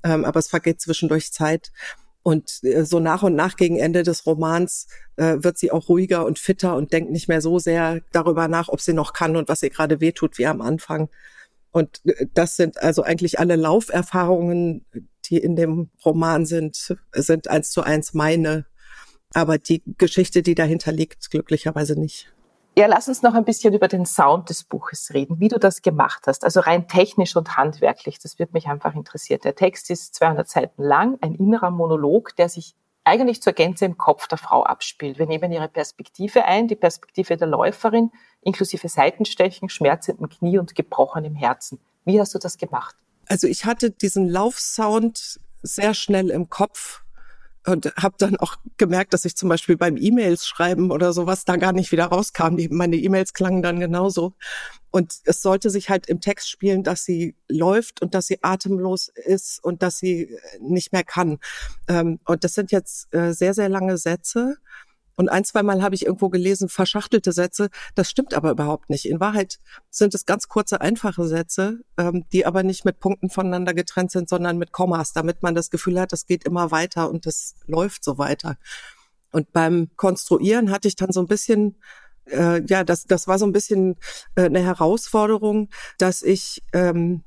Ähm, 0.02 0.25
aber 0.25 0.40
es 0.40 0.49
vergeht 0.49 0.81
zwischendurch 0.81 1.32
Zeit. 1.32 1.70
Und 2.23 2.64
äh, 2.64 2.84
so 2.84 2.99
nach 3.00 3.23
und 3.23 3.34
nach 3.34 3.56
gegen 3.56 3.79
Ende 3.79 4.02
des 4.02 4.25
Romans 4.26 4.87
äh, 5.17 5.37
wird 5.38 5.58
sie 5.58 5.70
auch 5.70 5.90
ruhiger 5.90 6.25
und 6.25 6.38
fitter 6.38 6.75
und 6.76 6.93
denkt 6.93 7.11
nicht 7.11 7.29
mehr 7.29 7.43
so 7.43 7.58
sehr 7.58 8.00
darüber 8.12 8.49
nach, 8.49 8.69
ob 8.69 8.81
sie 8.81 8.94
noch 8.94 9.12
kann 9.12 9.37
und 9.37 9.49
was 9.49 9.62
ihr 9.62 9.70
gerade 9.70 10.00
wehtut 10.00 10.38
wie 10.38 10.46
am 10.46 10.62
Anfang. 10.62 11.11
Und 11.73 12.00
äh, 12.06 12.26
das 12.32 12.56
sind 12.56 12.81
also 12.82 13.02
eigentlich 13.02 13.38
alle 13.38 13.56
Lauferfahrungen, 13.56 14.87
die 15.30 15.38
in 15.38 15.56
dem 15.56 15.90
Roman 16.04 16.46
sind, 16.46 16.96
sind 17.12 17.48
eins 17.48 17.70
zu 17.70 17.82
eins 17.82 18.14
meine. 18.14 18.66
Aber 19.34 19.58
die 19.58 19.82
Geschichte, 19.98 20.42
die 20.42 20.54
dahinter 20.54 20.92
liegt, 20.92 21.30
glücklicherweise 21.30 21.98
nicht. 21.98 22.32
Ja, 22.74 22.86
lass 22.86 23.06
uns 23.06 23.20
noch 23.20 23.34
ein 23.34 23.44
bisschen 23.44 23.74
über 23.74 23.86
den 23.86 24.06
Sound 24.06 24.48
des 24.48 24.64
Buches 24.64 25.12
reden, 25.12 25.40
wie 25.40 25.48
du 25.48 25.58
das 25.58 25.82
gemacht 25.82 26.22
hast. 26.26 26.42
Also 26.42 26.60
rein 26.60 26.88
technisch 26.88 27.36
und 27.36 27.58
handwerklich, 27.58 28.19
das 28.19 28.38
wird 28.38 28.54
mich 28.54 28.66
einfach 28.66 28.94
interessieren. 28.94 29.40
Der 29.44 29.54
Text 29.54 29.90
ist 29.90 30.14
200 30.14 30.48
Seiten 30.48 30.82
lang, 30.82 31.19
ein 31.20 31.34
innerer 31.34 31.70
Monolog, 31.70 32.34
der 32.36 32.48
sich 32.48 32.74
eigentlich 33.04 33.42
zur 33.42 33.52
Gänze 33.52 33.84
im 33.84 33.98
Kopf 33.98 34.26
der 34.26 34.38
Frau 34.38 34.62
abspielt. 34.62 35.19
Wir 35.19 35.26
nehmen 35.26 35.52
ihre 35.52 35.69
Perspektive 35.69 36.46
ein, 36.46 36.66
die 36.66 36.76
Perspektive 36.76 37.36
der 37.36 37.48
Läuferin, 37.48 38.10
inklusive 38.40 38.88
Seitenstechen, 38.88 39.69
schmerzendem 39.69 40.30
Knie 40.30 40.58
und 40.58 40.74
gebrochenem 40.74 41.34
Herzen. 41.34 41.78
Wie 42.06 42.19
hast 42.20 42.34
du 42.34 42.38
das 42.38 42.56
gemacht? 42.56 42.96
Also 43.26 43.46
ich 43.46 43.64
hatte 43.64 43.90
diesen 43.90 44.28
Laufsound 44.28 45.40
sehr 45.62 45.94
schnell 45.94 46.30
im 46.30 46.48
Kopf 46.48 47.02
und 47.66 47.94
habe 47.96 48.16
dann 48.19 48.36
auch 48.38 48.56
gemerkt, 48.76 49.14
dass 49.14 49.24
ich 49.24 49.36
zum 49.36 49.48
Beispiel 49.48 49.76
beim 49.76 49.96
E-Mails 49.96 50.46
schreiben 50.46 50.90
oder 50.90 51.12
sowas 51.12 51.44
da 51.44 51.56
gar 51.56 51.72
nicht 51.72 51.92
wieder 51.92 52.06
rauskam. 52.06 52.56
Die, 52.56 52.69
meine 52.69 52.96
E-Mails 52.96 53.34
klangen 53.34 53.62
dann 53.62 53.78
genauso. 53.78 54.34
Und 54.90 55.14
es 55.24 55.42
sollte 55.42 55.70
sich 55.70 55.88
halt 55.88 56.08
im 56.08 56.20
Text 56.20 56.50
spielen, 56.50 56.82
dass 56.82 57.04
sie 57.04 57.36
läuft 57.48 58.02
und 58.02 58.14
dass 58.14 58.26
sie 58.26 58.43
atemlos 58.43 59.08
ist 59.14 59.62
und 59.62 59.82
dass 59.82 59.98
sie 59.98 60.36
nicht 60.60 60.93
mehr 60.93 61.05
kann. 61.05 61.38
Ähm, 61.88 62.19
und 62.24 62.43
das 62.44 62.55
sind 62.55 62.72
jetzt 62.72 63.14
äh, 63.14 63.32
sehr, 63.32 63.55
sehr 63.55 63.69
lange 63.69 63.96
Sätze. 63.96 64.56
Und 65.16 65.28
ein, 65.28 65.44
zwei 65.44 65.62
Mal 65.62 65.82
habe 65.82 65.94
ich 65.94 66.06
irgendwo 66.06 66.28
gelesen, 66.28 66.69
verschachtelte 66.69 67.32
Sätze. 67.32 67.69
Das 67.94 68.08
stimmt 68.08 68.34
aber 68.34 68.50
überhaupt 68.50 68.90
nicht. 68.90 69.04
In 69.04 69.20
Wahrheit 69.20 69.58
sind 69.90 70.14
es 70.14 70.26
ganz 70.26 70.48
kurze, 70.48 70.81
einfache 70.81 71.26
Sätze, 71.26 71.81
ähm, 71.98 72.24
die 72.32 72.46
aber 72.46 72.62
nicht 72.62 72.84
mit 72.84 72.98
Punkten 72.98 73.31
voneinander 73.31 73.74
getrennt 73.74 74.10
sind, 74.10 74.28
sondern 74.28 74.58
mit 74.58 74.72
Kommas, 74.72 75.12
damit 75.12 75.42
man 75.42 75.54
das 75.54 75.70
Gefühl 75.70 76.00
hat, 76.00 76.12
das 76.12 76.26
geht 76.26 76.44
immer 76.44 76.70
weiter 76.70 77.10
und 77.10 77.26
das 77.26 77.54
läuft 77.66 78.04
so 78.04 78.19
weiter. 78.19 78.56
Und 79.32 79.52
beim 79.52 79.90
Konstruieren 79.96 80.70
hatte 80.70 80.88
ich 80.88 80.96
dann 80.96 81.12
so 81.12 81.20
ein 81.20 81.26
bisschen 81.26 81.76
äh, 82.26 82.62
ja, 82.66 82.84
das, 82.84 83.04
das 83.04 83.26
war 83.26 83.38
so 83.38 83.46
ein 83.46 83.52
bisschen 83.52 83.96
äh, 84.34 84.44
eine 84.44 84.60
Herausforderung, 84.60 85.69
dass 85.98 86.22
ich, 86.22 86.62
ähm, 86.72 87.22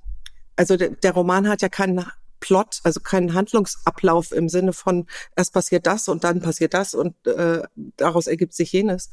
also 0.55 0.77
der, 0.77 0.89
der 0.91 1.11
Roman 1.11 1.47
hat 1.47 1.61
ja 1.61 1.69
keinen 1.69 1.95
Plot, 2.39 2.81
also 2.83 2.99
keinen 2.99 3.33
Handlungsablauf 3.33 4.31
im 4.31 4.49
Sinne 4.49 4.73
von 4.73 5.07
erst 5.35 5.53
passiert 5.53 5.87
das 5.87 6.07
und 6.07 6.23
dann 6.23 6.41
passiert 6.41 6.73
das 6.73 6.93
und 6.93 7.15
äh, 7.27 7.63
daraus 7.97 8.27
ergibt 8.27 8.53
sich 8.53 8.71
jenes, 8.71 9.09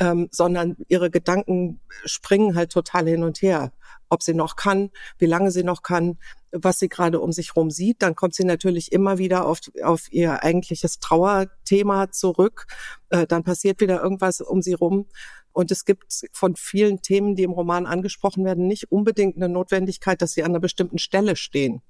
ähm, 0.00 0.28
sondern 0.30 0.76
ihre 0.88 1.10
Gedanken 1.10 1.80
springen 2.04 2.56
halt 2.56 2.72
total 2.72 3.08
hin 3.08 3.22
und 3.22 3.42
her. 3.42 3.72
Ob 4.10 4.22
sie 4.22 4.34
noch 4.34 4.56
kann, 4.56 4.90
wie 5.18 5.26
lange 5.26 5.50
sie 5.50 5.64
noch 5.64 5.82
kann, 5.82 6.18
was 6.52 6.78
sie 6.78 6.88
gerade 6.88 7.20
um 7.20 7.32
sich 7.32 7.54
herum 7.54 7.70
sieht. 7.70 8.02
Dann 8.02 8.14
kommt 8.14 8.34
sie 8.34 8.44
natürlich 8.44 8.92
immer 8.92 9.18
wieder 9.18 9.46
auf, 9.46 9.60
auf 9.82 10.12
ihr 10.12 10.42
eigentliches 10.44 11.00
Trauerthema 11.00 12.10
zurück. 12.10 12.66
Äh, 13.10 13.26
dann 13.26 13.44
passiert 13.44 13.80
wieder 13.80 14.02
irgendwas 14.02 14.40
um 14.40 14.62
sie 14.62 14.74
rum. 14.74 15.06
Und 15.52 15.70
es 15.70 15.84
gibt 15.84 16.26
von 16.32 16.56
vielen 16.56 17.00
Themen, 17.00 17.36
die 17.36 17.44
im 17.44 17.52
Roman 17.52 17.86
angesprochen 17.86 18.44
werden, 18.44 18.66
nicht 18.66 18.90
unbedingt 18.90 19.36
eine 19.36 19.48
Notwendigkeit, 19.48 20.20
dass 20.20 20.32
sie 20.32 20.42
an 20.42 20.50
einer 20.50 20.60
bestimmten 20.60 20.98
Stelle 20.98 21.36
stehen. 21.36 21.80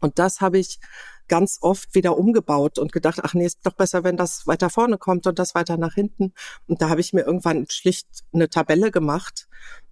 Und 0.00 0.18
das 0.18 0.40
habe 0.40 0.58
ich 0.58 0.78
ganz 1.28 1.58
oft 1.60 1.94
wieder 1.94 2.16
umgebaut 2.16 2.78
und 2.78 2.92
gedacht, 2.92 3.20
ach 3.22 3.34
nee, 3.34 3.46
ist 3.46 3.60
doch 3.64 3.74
besser, 3.74 4.04
wenn 4.04 4.16
das 4.16 4.46
weiter 4.46 4.70
vorne 4.70 4.98
kommt 4.98 5.26
und 5.26 5.38
das 5.38 5.54
weiter 5.54 5.76
nach 5.76 5.94
hinten. 5.94 6.32
Und 6.66 6.82
da 6.82 6.88
habe 6.88 7.00
ich 7.00 7.12
mir 7.12 7.22
irgendwann 7.22 7.66
schlicht 7.68 8.06
eine 8.32 8.48
Tabelle 8.48 8.90
gemacht 8.90 9.48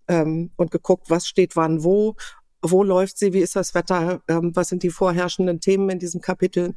ähm, 0.09 0.51
und 0.57 0.71
geguckt, 0.71 1.11
was 1.11 1.27
steht 1.27 1.57
wann 1.57 1.83
wo, 1.85 2.15
wo 2.63 2.83
läuft 2.83 3.19
sie, 3.19 3.33
wie 3.33 3.41
ist 3.41 3.57
das 3.57 3.75
Wetter, 3.75 4.23
ähm, 4.29 4.55
was 4.55 4.69
sind 4.69 4.83
die 4.83 4.91
vorherrschenden 4.91 5.61
Themen 5.61 5.91
in 5.91 5.99
diesem 5.99 6.21
Kapitel. 6.21 6.75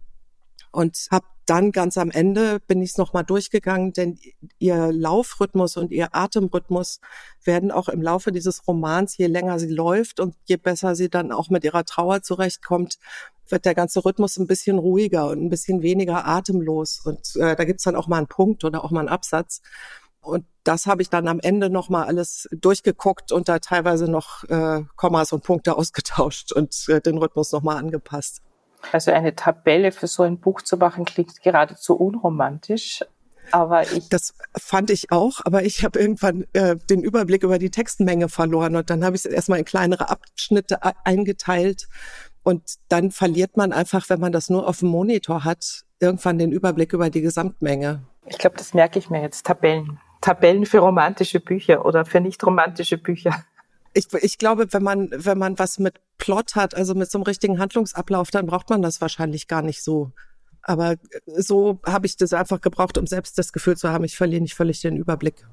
Und 0.72 1.08
habe 1.12 1.26
dann 1.46 1.72
ganz 1.72 1.98
am 1.98 2.12
Ende 2.12 2.60
bin 2.60 2.82
ich 2.82 2.92
es 2.92 2.98
nochmal 2.98 3.24
durchgegangen, 3.24 3.94
denn 3.94 4.20
ihr 4.60 4.92
Laufrhythmus 4.92 5.78
und 5.78 5.92
ihr 5.92 6.10
Atemrhythmus 6.14 7.00
werden 7.44 7.72
auch 7.72 7.88
im 7.88 8.02
Laufe 8.02 8.32
dieses 8.32 8.68
Romans, 8.68 9.18
je 9.18 9.28
länger 9.28 9.58
sie 9.58 9.74
läuft 9.74 10.20
und 10.20 10.36
je 10.46 10.58
besser 10.58 10.96
sie 10.96 11.10
dann 11.10 11.32
auch 11.32 11.50
mit 11.50 11.64
ihrer 11.64 11.86
Trauer 11.86 12.22
zurechtkommt, 12.22 12.98
wird 13.48 13.66
der 13.66 13.76
ganze 13.76 14.04
Rhythmus 14.04 14.38
ein 14.38 14.48
bisschen 14.48 14.78
ruhiger 14.78 15.30
und 15.30 15.42
ein 15.42 15.50
bisschen 15.50 15.82
weniger 15.82 16.28
atemlos. 16.28 17.02
Und 17.06 17.36
äh, 17.38 17.56
da 17.56 17.64
gibt's 17.64 17.84
dann 17.84 17.96
auch 17.96 18.08
mal 18.08 18.18
einen 18.18 18.28
Punkt 18.28 18.66
oder 18.66 18.84
auch 18.84 18.92
mal 18.92 19.02
einen 19.02 19.10
Absatz. 19.10 19.62
Und 20.20 20.46
das 20.66 20.86
habe 20.86 21.02
ich 21.02 21.10
dann 21.10 21.30
am 21.30 21.40
Ende 21.40 21.70
nochmal 21.70 22.06
alles 22.06 22.50
durchgeguckt 22.52 23.32
und 23.32 23.48
da 23.48 23.60
teilweise 23.60 24.12
noch 24.12 24.44
äh, 24.46 24.84
Kommas 24.98 25.32
und 25.32 25.44
Punkte 25.44 25.76
ausgetauscht 25.78 26.52
und 26.52 26.90
äh, 26.90 27.00
den 27.00 27.18
Rhythmus 27.18 27.54
nochmal 27.54 27.78
angepasst. 27.78 28.42
Also 28.92 29.12
eine 29.12 29.36
Tabelle 29.36 29.92
für 29.92 30.08
so 30.08 30.24
ein 30.24 30.40
Buch 30.40 30.62
zu 30.62 30.78
machen, 30.78 31.06
klingt 31.06 31.42
geradezu 31.42 31.96
unromantisch. 31.96 33.04
Aber 33.52 33.84
ich. 33.84 34.10
Das 34.10 34.34
fand 34.58 34.90
ich 34.90 35.12
auch, 35.12 35.40
aber 35.46 35.64
ich 35.64 35.84
habe 35.84 36.00
irgendwann 36.00 36.46
äh, 36.54 36.76
den 36.90 37.02
Überblick 37.02 37.44
über 37.44 37.60
die 37.60 37.70
Textmenge 37.70 38.30
verloren 38.30 38.76
und 38.76 38.90
dann 38.90 39.06
habe 39.06 39.16
ich 39.16 39.26
es 39.26 39.32
erstmal 39.32 39.60
in 39.60 39.66
kleinere 39.66 40.10
Abschnitte 40.10 40.80
eingeteilt. 41.06 41.88
Und 42.44 42.76
dann 42.90 43.12
verliert 43.12 43.58
man 43.58 43.74
einfach, 43.74 44.10
wenn 44.10 44.20
man 44.20 44.32
das 44.32 44.50
nur 44.50 44.68
auf 44.68 44.80
dem 44.80 44.90
Monitor 44.90 45.44
hat, 45.44 45.84
irgendwann 46.00 46.38
den 46.38 46.52
Überblick 46.52 46.94
über 46.94 47.10
die 47.10 47.22
Gesamtmenge. 47.22 48.04
Ich 48.26 48.38
glaube, 48.38 48.58
das 48.58 48.74
merke 48.74 49.00
ich 49.00 49.10
mir 49.10 49.22
jetzt. 49.22 49.46
Tabellen. 49.46 50.00
Tabellen 50.22 50.66
für 50.66 50.80
romantische 50.80 51.40
Bücher 51.40 51.86
oder 51.86 52.06
für 52.06 52.20
nicht 52.20 52.44
romantische 52.46 52.98
Bücher 52.98 53.44
ich, 53.98 54.14
ich 54.14 54.38
glaube, 54.38 54.68
wenn 54.72 54.84
man, 54.84 55.10
wenn 55.12 55.38
man 55.38 55.58
was 55.58 55.80
mit 55.80 56.00
Plot 56.18 56.56
hat, 56.56 56.76
also 56.76 56.94
mit 56.94 57.10
so 57.10 57.18
einem 57.18 57.24
richtigen 57.24 57.60
Handlungsablauf, 57.60 58.30
dann 58.30 58.46
braucht 58.46 58.70
man 58.70 58.82
das 58.82 59.02
wahrscheinlich 59.02 59.48
gar 59.48 59.62
nicht 59.62 59.84
so. 59.84 60.12
Aber 60.62 60.96
so 61.26 61.80
habe 61.86 62.06
ich 62.06 62.18
das 62.18 62.34
einfach 62.34 62.62
gebraucht, 62.62 62.98
um 62.98 63.08
selbst 63.08 63.38
das 63.38 63.54
Gefühl 63.54 63.78
zu 63.78 63.90
haben, 63.90 64.04
ich 64.04 64.16
verliere 64.16 64.42
nicht 64.42 64.56
völlig 64.56 64.82
den 64.82 64.98
Überblick. 64.98 65.46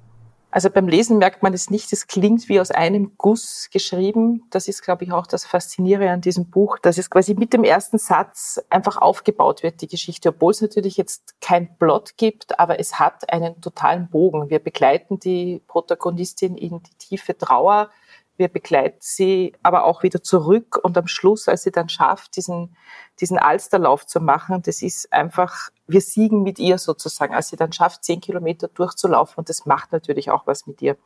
Also 0.51 0.71
beim 0.71 0.87
Lesen 0.87 1.19
merkt 1.19 1.43
man 1.43 1.53
es 1.53 1.69
nicht, 1.69 1.93
es 1.93 2.07
klingt 2.07 2.49
wie 2.49 2.61
aus 2.61 2.71
einem 2.71 3.15
Guss 3.19 3.71
geschrieben. 3.73 4.43
Das 4.51 4.69
ist, 4.69 4.83
glaube 4.83 5.03
ich, 5.03 5.11
auch 5.11 5.27
das 5.27 5.45
Faszinierende 5.45 6.13
an 6.13 6.21
diesem 6.21 6.49
Buch, 6.49 6.79
dass 6.79 6.97
es 6.97 7.11
quasi 7.11 7.35
mit 7.35 7.53
dem 7.53 7.65
ersten 7.65 7.99
Satz 7.99 8.61
einfach 8.71 8.99
aufgebaut 8.99 9.65
wird, 9.65 9.81
die 9.81 9.89
Geschichte, 9.89 10.29
obwohl 10.29 10.53
es 10.53 10.61
natürlich 10.61 10.97
jetzt 10.97 11.35
kein 11.41 11.77
Plot 11.77 12.17
gibt, 12.17 12.61
aber 12.61 12.79
es 12.79 13.01
hat 13.01 13.33
einen 13.33 13.61
totalen 13.61 14.09
Bogen. 14.09 14.49
Wir 14.49 14.61
begleiten 14.61 15.19
die 15.19 15.61
Protagonistin 15.67 16.57
in 16.57 16.81
die 16.85 16.95
tiefe 16.99 17.37
Trauer, 17.37 17.91
wir 18.37 18.49
begleiten 18.49 18.99
sie 19.00 19.55
aber 19.62 19.85
auch 19.85 20.03
wieder 20.03 20.23
zurück 20.23 20.79
und 20.83 20.99
am 20.99 21.07
Schluss, 21.07 21.49
als 21.49 21.62
sie 21.62 21.71
dann 21.71 21.88
schafft, 21.88 22.37
diesen, 22.37 22.76
diesen 23.21 23.38
Alsterlauf 23.38 24.07
zu 24.07 24.21
machen, 24.21 24.62
das 24.62 24.83
ist 24.83 25.12
einfach, 25.12 25.71
wir 25.87 26.00
siegen 26.00 26.43
mit 26.43 26.59
ihr 26.59 26.79
sozusagen, 26.79 27.35
als 27.35 27.49
sie 27.49 27.57
dann 27.57 27.73
schafft, 27.73 28.05
zehn 28.05 28.21
Kilometer 28.21 28.69
durchzulaufen 28.69 29.37
und 29.38 29.49
das 29.49 29.67
macht 29.67 29.93
natürlich 29.93 30.31
auch 30.31 30.47
was 30.47 30.67
mit 30.67 30.83
ihr. 30.83 30.97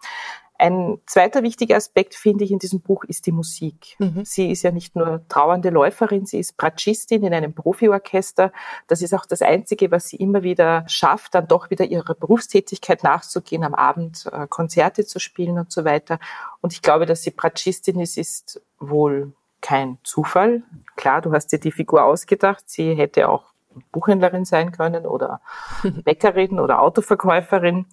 Ein 0.60 0.98
zweiter 1.06 1.44
wichtiger 1.44 1.76
Aspekt, 1.76 2.16
finde 2.16 2.42
ich, 2.42 2.50
in 2.50 2.58
diesem 2.58 2.80
Buch 2.80 3.04
ist 3.04 3.26
die 3.26 3.32
Musik. 3.32 3.94
Mhm. 4.00 4.24
Sie 4.24 4.50
ist 4.50 4.64
ja 4.64 4.72
nicht 4.72 4.96
nur 4.96 5.22
trauernde 5.28 5.70
Läuferin, 5.70 6.26
sie 6.26 6.40
ist 6.40 6.56
Bratschistin 6.56 7.22
in 7.22 7.32
einem 7.32 7.54
Profiorchester. 7.54 8.52
Das 8.88 9.00
ist 9.00 9.14
auch 9.14 9.24
das 9.24 9.40
Einzige, 9.40 9.92
was 9.92 10.08
sie 10.08 10.16
immer 10.16 10.42
wieder 10.42 10.84
schafft, 10.88 11.36
dann 11.36 11.46
doch 11.46 11.70
wieder 11.70 11.84
ihrer 11.84 12.14
Berufstätigkeit 12.14 13.04
nachzugehen, 13.04 13.62
am 13.62 13.74
Abend 13.74 14.28
äh, 14.32 14.48
Konzerte 14.48 15.06
zu 15.06 15.20
spielen 15.20 15.58
und 15.58 15.70
so 15.70 15.84
weiter. 15.84 16.18
Und 16.60 16.72
ich 16.72 16.82
glaube, 16.82 17.06
dass 17.06 17.22
sie 17.22 17.30
Bratschistin 17.30 18.00
ist, 18.00 18.18
ist 18.18 18.60
wohl 18.80 19.32
kein 19.60 19.98
Zufall. 20.02 20.64
Klar, 20.96 21.20
du 21.20 21.32
hast 21.32 21.52
dir 21.52 21.60
die 21.60 21.72
Figur 21.72 22.02
ausgedacht. 22.02 22.64
Sie 22.66 22.94
hätte 22.94 23.28
auch 23.28 23.44
Buchhändlerin 23.92 24.44
sein 24.44 24.72
können 24.72 25.06
oder 25.06 25.40
Bäckerin 26.04 26.58
oder 26.58 26.82
Autoverkäuferin. 26.82 27.86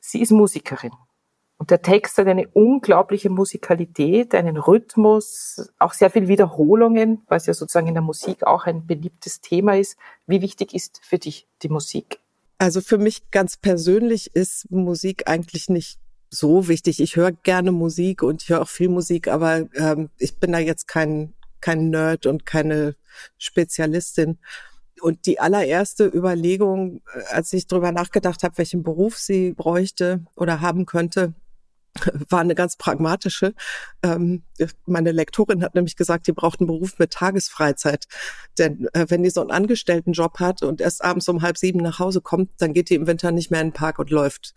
Sie 0.00 0.22
ist 0.22 0.30
Musikerin. 0.30 0.92
Und 1.64 1.70
der 1.70 1.80
Text 1.80 2.18
hat 2.18 2.26
eine 2.26 2.46
unglaubliche 2.48 3.30
Musikalität, 3.30 4.34
einen 4.34 4.58
Rhythmus, 4.58 5.72
auch 5.78 5.94
sehr 5.94 6.10
viel 6.10 6.28
Wiederholungen, 6.28 7.22
was 7.26 7.46
ja 7.46 7.54
sozusagen 7.54 7.86
in 7.86 7.94
der 7.94 8.02
Musik 8.02 8.46
auch 8.46 8.66
ein 8.66 8.86
beliebtes 8.86 9.40
Thema 9.40 9.78
ist. 9.78 9.96
Wie 10.26 10.42
wichtig 10.42 10.74
ist 10.74 11.00
für 11.02 11.16
dich 11.16 11.48
die 11.62 11.70
Musik? 11.70 12.18
Also 12.58 12.82
für 12.82 12.98
mich 12.98 13.30
ganz 13.30 13.56
persönlich 13.56 14.36
ist 14.36 14.70
Musik 14.70 15.26
eigentlich 15.26 15.70
nicht 15.70 15.98
so 16.28 16.68
wichtig. 16.68 17.00
Ich 17.00 17.16
höre 17.16 17.32
gerne 17.32 17.72
Musik 17.72 18.22
und 18.22 18.42
ich 18.42 18.50
höre 18.50 18.60
auch 18.60 18.68
viel 18.68 18.90
Musik, 18.90 19.28
aber 19.28 19.66
ähm, 19.74 20.10
ich 20.18 20.36
bin 20.36 20.52
da 20.52 20.58
jetzt 20.58 20.86
kein, 20.86 21.32
kein 21.62 21.88
Nerd 21.88 22.26
und 22.26 22.44
keine 22.44 22.94
Spezialistin. 23.38 24.36
Und 25.00 25.24
die 25.24 25.40
allererste 25.40 26.04
Überlegung, 26.04 27.00
äh, 27.14 27.22
als 27.32 27.54
ich 27.54 27.66
drüber 27.66 27.90
nachgedacht 27.90 28.42
habe, 28.42 28.58
welchen 28.58 28.82
Beruf 28.82 29.16
sie 29.16 29.54
bräuchte 29.54 30.26
oder 30.36 30.60
haben 30.60 30.84
könnte, 30.84 31.32
war 32.28 32.40
eine 32.40 32.54
ganz 32.54 32.76
pragmatische. 32.76 33.54
Ähm, 34.02 34.42
meine 34.86 35.12
Lektorin 35.12 35.62
hat 35.62 35.74
nämlich 35.74 35.96
gesagt, 35.96 36.26
die 36.26 36.32
braucht 36.32 36.60
einen 36.60 36.66
Beruf 36.66 36.98
mit 36.98 37.12
Tagesfreizeit. 37.12 38.06
Denn 38.58 38.88
äh, 38.92 39.06
wenn 39.08 39.22
die 39.22 39.30
so 39.30 39.40
einen 39.40 39.50
Angestelltenjob 39.50 40.40
hat 40.40 40.62
und 40.62 40.80
erst 40.80 41.04
abends 41.04 41.28
um 41.28 41.42
halb 41.42 41.58
sieben 41.58 41.80
nach 41.80 41.98
Hause 41.98 42.20
kommt, 42.20 42.50
dann 42.58 42.72
geht 42.72 42.90
die 42.90 42.94
im 42.94 43.06
Winter 43.06 43.32
nicht 43.32 43.50
mehr 43.50 43.60
in 43.60 43.68
den 43.68 43.74
Park 43.74 43.98
und 43.98 44.10
läuft. 44.10 44.54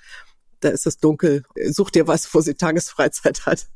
Da 0.60 0.70
ist 0.70 0.88
es 0.88 0.98
dunkel. 0.98 1.44
Such 1.70 1.92
dir 1.92 2.08
was, 2.08 2.34
wo 2.34 2.42
sie 2.42 2.56
Tagesfreizeit 2.56 3.46
hat. 3.46 3.68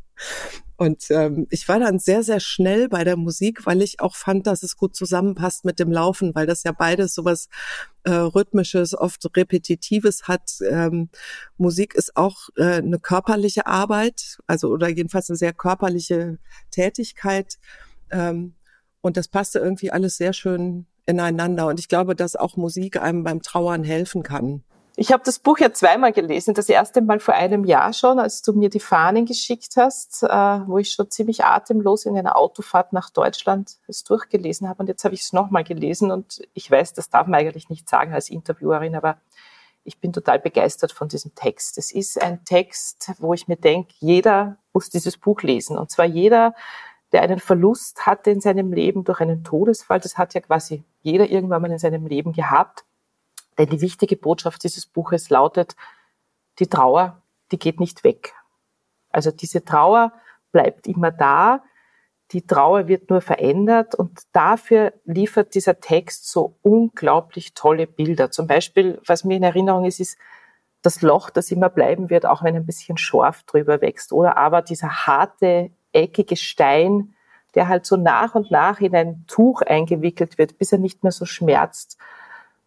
Und 0.82 1.12
ähm, 1.12 1.46
ich 1.52 1.68
war 1.70 1.80
dann 1.80 2.00
sehr, 2.00 2.24
sehr 2.24 2.40
schnell 2.40 2.90
bei 2.90 3.04
der 3.04 3.16
Musik, 3.16 3.68
weil 3.68 3.84
ich 3.84 4.00
auch 4.00 4.16
fand, 4.16 4.48
dass 4.48 4.64
es 4.64 4.78
gut 4.78 4.96
zusammenpasst 4.96 5.64
mit 5.64 5.78
dem 5.78 5.92
Laufen, 5.92 6.34
weil 6.34 6.48
das 6.48 6.64
ja 6.64 6.72
beides 6.72 7.14
sowas 7.14 7.50
äh, 8.04 8.10
Rhythmisches, 8.10 8.98
oft 8.98 9.24
Repetitives 9.38 10.24
hat. 10.24 10.54
Ähm, 10.68 11.10
Musik 11.58 11.94
ist 11.94 12.18
auch 12.18 12.50
äh, 12.56 12.78
eine 12.78 12.98
körperliche 12.98 13.68
Arbeit, 13.68 14.40
also 14.48 14.70
oder 14.70 14.88
jedenfalls 14.88 15.30
eine 15.30 15.38
sehr 15.38 15.54
körperliche 15.54 16.40
Tätigkeit. 16.72 17.60
Ähm, 18.10 18.56
und 19.02 19.18
das 19.18 19.28
passte 19.28 19.60
irgendwie 19.60 19.92
alles 19.92 20.18
sehr 20.18 20.34
schön 20.34 20.88
ineinander. 21.06 21.68
Und 21.68 21.80
ich 21.80 21.90
glaube, 21.90 22.16
dass 22.16 22.36
auch 22.36 22.58
Musik 22.58 23.00
einem 23.00 23.24
beim 23.24 23.44
Trauern 23.44 23.84
helfen 23.84 24.24
kann. 24.24 24.64
Ich 24.98 25.14
habe 25.14 25.24
das 25.26 25.40
Buch 25.40 25.58
ja 25.60 25.72
zweimal 25.72 26.12
gelesen. 26.12 26.54
Das 26.54 26.68
erste 26.68 27.02
Mal 27.02 27.20
vor 27.20 27.34
einem 27.34 27.64
Jahr 27.64 27.94
schon, 27.94 28.20
als 28.20 28.42
du 28.42 28.54
mir 28.54 28.70
die 28.70 28.82
Fahnen 28.82 29.26
geschickt 29.26 29.78
hast, 29.78 30.24
äh, 30.24 30.28
wo 30.28 30.78
ich 30.80 30.92
schon 30.92 31.10
ziemlich 31.10 31.46
atemlos 31.46 32.06
in 32.06 32.18
einer 32.18 32.38
Autofahrt 32.38 32.92
nach 32.92 33.10
Deutschland 33.10 33.78
es 33.88 34.04
durchgelesen 34.04 34.68
habe. 34.68 34.82
Und 34.84 34.88
jetzt 34.88 35.06
habe 35.06 35.16
ich 35.16 35.22
es 35.22 35.34
nochmal 35.34 35.64
gelesen 35.64 36.12
und 36.12 36.42
ich 36.54 36.70
weiß, 36.70 36.94
das 36.94 37.10
darf 37.10 37.28
man 37.28 37.40
eigentlich 37.40 37.70
nicht 37.70 37.88
sagen 37.88 38.14
als 38.14 38.30
Interviewerin, 38.30 38.96
aber 38.96 39.18
ich 39.84 40.00
bin 40.00 40.14
total 40.14 40.40
begeistert 40.40 40.92
von 40.92 41.08
diesem 41.08 41.34
Text. 41.36 41.78
Es 41.78 41.92
ist 41.92 42.22
ein 42.22 42.44
Text, 42.44 43.14
wo 43.20 43.34
ich 43.34 43.48
mir 43.48 43.56
denke, 43.56 43.94
jeder 44.00 44.58
muss 44.74 44.90
dieses 44.90 45.18
Buch 45.18 45.42
lesen. 45.42 45.78
Und 45.78 45.90
zwar 45.90 46.06
jeder, 46.06 46.54
der 47.14 47.22
einen 47.22 47.40
Verlust 47.40 48.06
hatte 48.06 48.30
in 48.30 48.42
seinem 48.42 48.74
Leben 48.74 49.04
durch 49.04 49.22
einen 49.22 49.44
Todesfall. 49.44 50.00
Das 50.00 50.18
hat 50.18 50.34
ja 50.34 50.42
quasi 50.42 50.84
jeder 51.02 51.30
irgendwann 51.30 51.62
mal 51.62 51.72
in 51.72 51.80
seinem 51.80 52.06
Leben 52.06 52.34
gehabt. 52.34 52.84
Denn 53.58 53.70
die 53.70 53.82
wichtige 53.82 54.18
Botschaft 54.18 54.64
dieses 54.64 54.86
Buches 54.86 55.30
lautet, 55.30 55.76
die 56.60 56.68
Trauer, 56.68 57.22
die 57.52 57.60
geht 57.60 57.80
nicht 57.80 58.04
weg. 58.04 58.34
Also 59.10 59.32
diese 59.32 59.64
Trauer 59.64 60.14
bleibt 60.52 60.88
immer 60.88 61.12
da, 61.12 61.64
die 62.32 62.46
Trauer 62.48 62.88
wird 62.88 63.10
nur 63.10 63.20
verändert 63.20 63.94
und 63.94 64.22
dafür 64.32 64.94
liefert 65.04 65.54
dieser 65.54 65.82
Text 65.82 66.30
so 66.30 66.56
unglaublich 66.62 67.54
tolle 67.54 67.88
Bilder. 67.88 68.32
Zum 68.32 68.48
Beispiel, 68.48 69.02
was 69.06 69.26
mir 69.26 69.36
in 69.36 69.44
Erinnerung 69.44 69.86
ist, 69.86 70.00
ist 70.00 70.18
das 70.82 71.02
Loch, 71.02 71.30
das 71.30 71.52
immer 71.52 71.70
bleiben 71.70 72.10
wird, 72.10 72.26
auch 72.26 72.44
wenn 72.44 72.56
ein 72.56 72.66
bisschen 72.66 72.98
Schorf 72.98 73.44
drüber 73.44 73.82
wächst. 73.82 74.14
Oder 74.14 74.38
aber 74.38 74.62
dieser 74.62 75.06
harte, 75.06 75.72
eckige 75.92 76.38
Stein, 76.38 77.14
der 77.54 77.68
halt 77.68 77.86
so 77.86 77.98
nach 77.98 78.34
und 78.34 78.50
nach 78.50 78.80
in 78.80 78.96
ein 78.96 79.26
Tuch 79.28 79.62
eingewickelt 79.62 80.38
wird, 80.38 80.58
bis 80.58 80.72
er 80.72 80.80
nicht 80.80 81.04
mehr 81.04 81.12
so 81.12 81.26
schmerzt. 81.26 81.98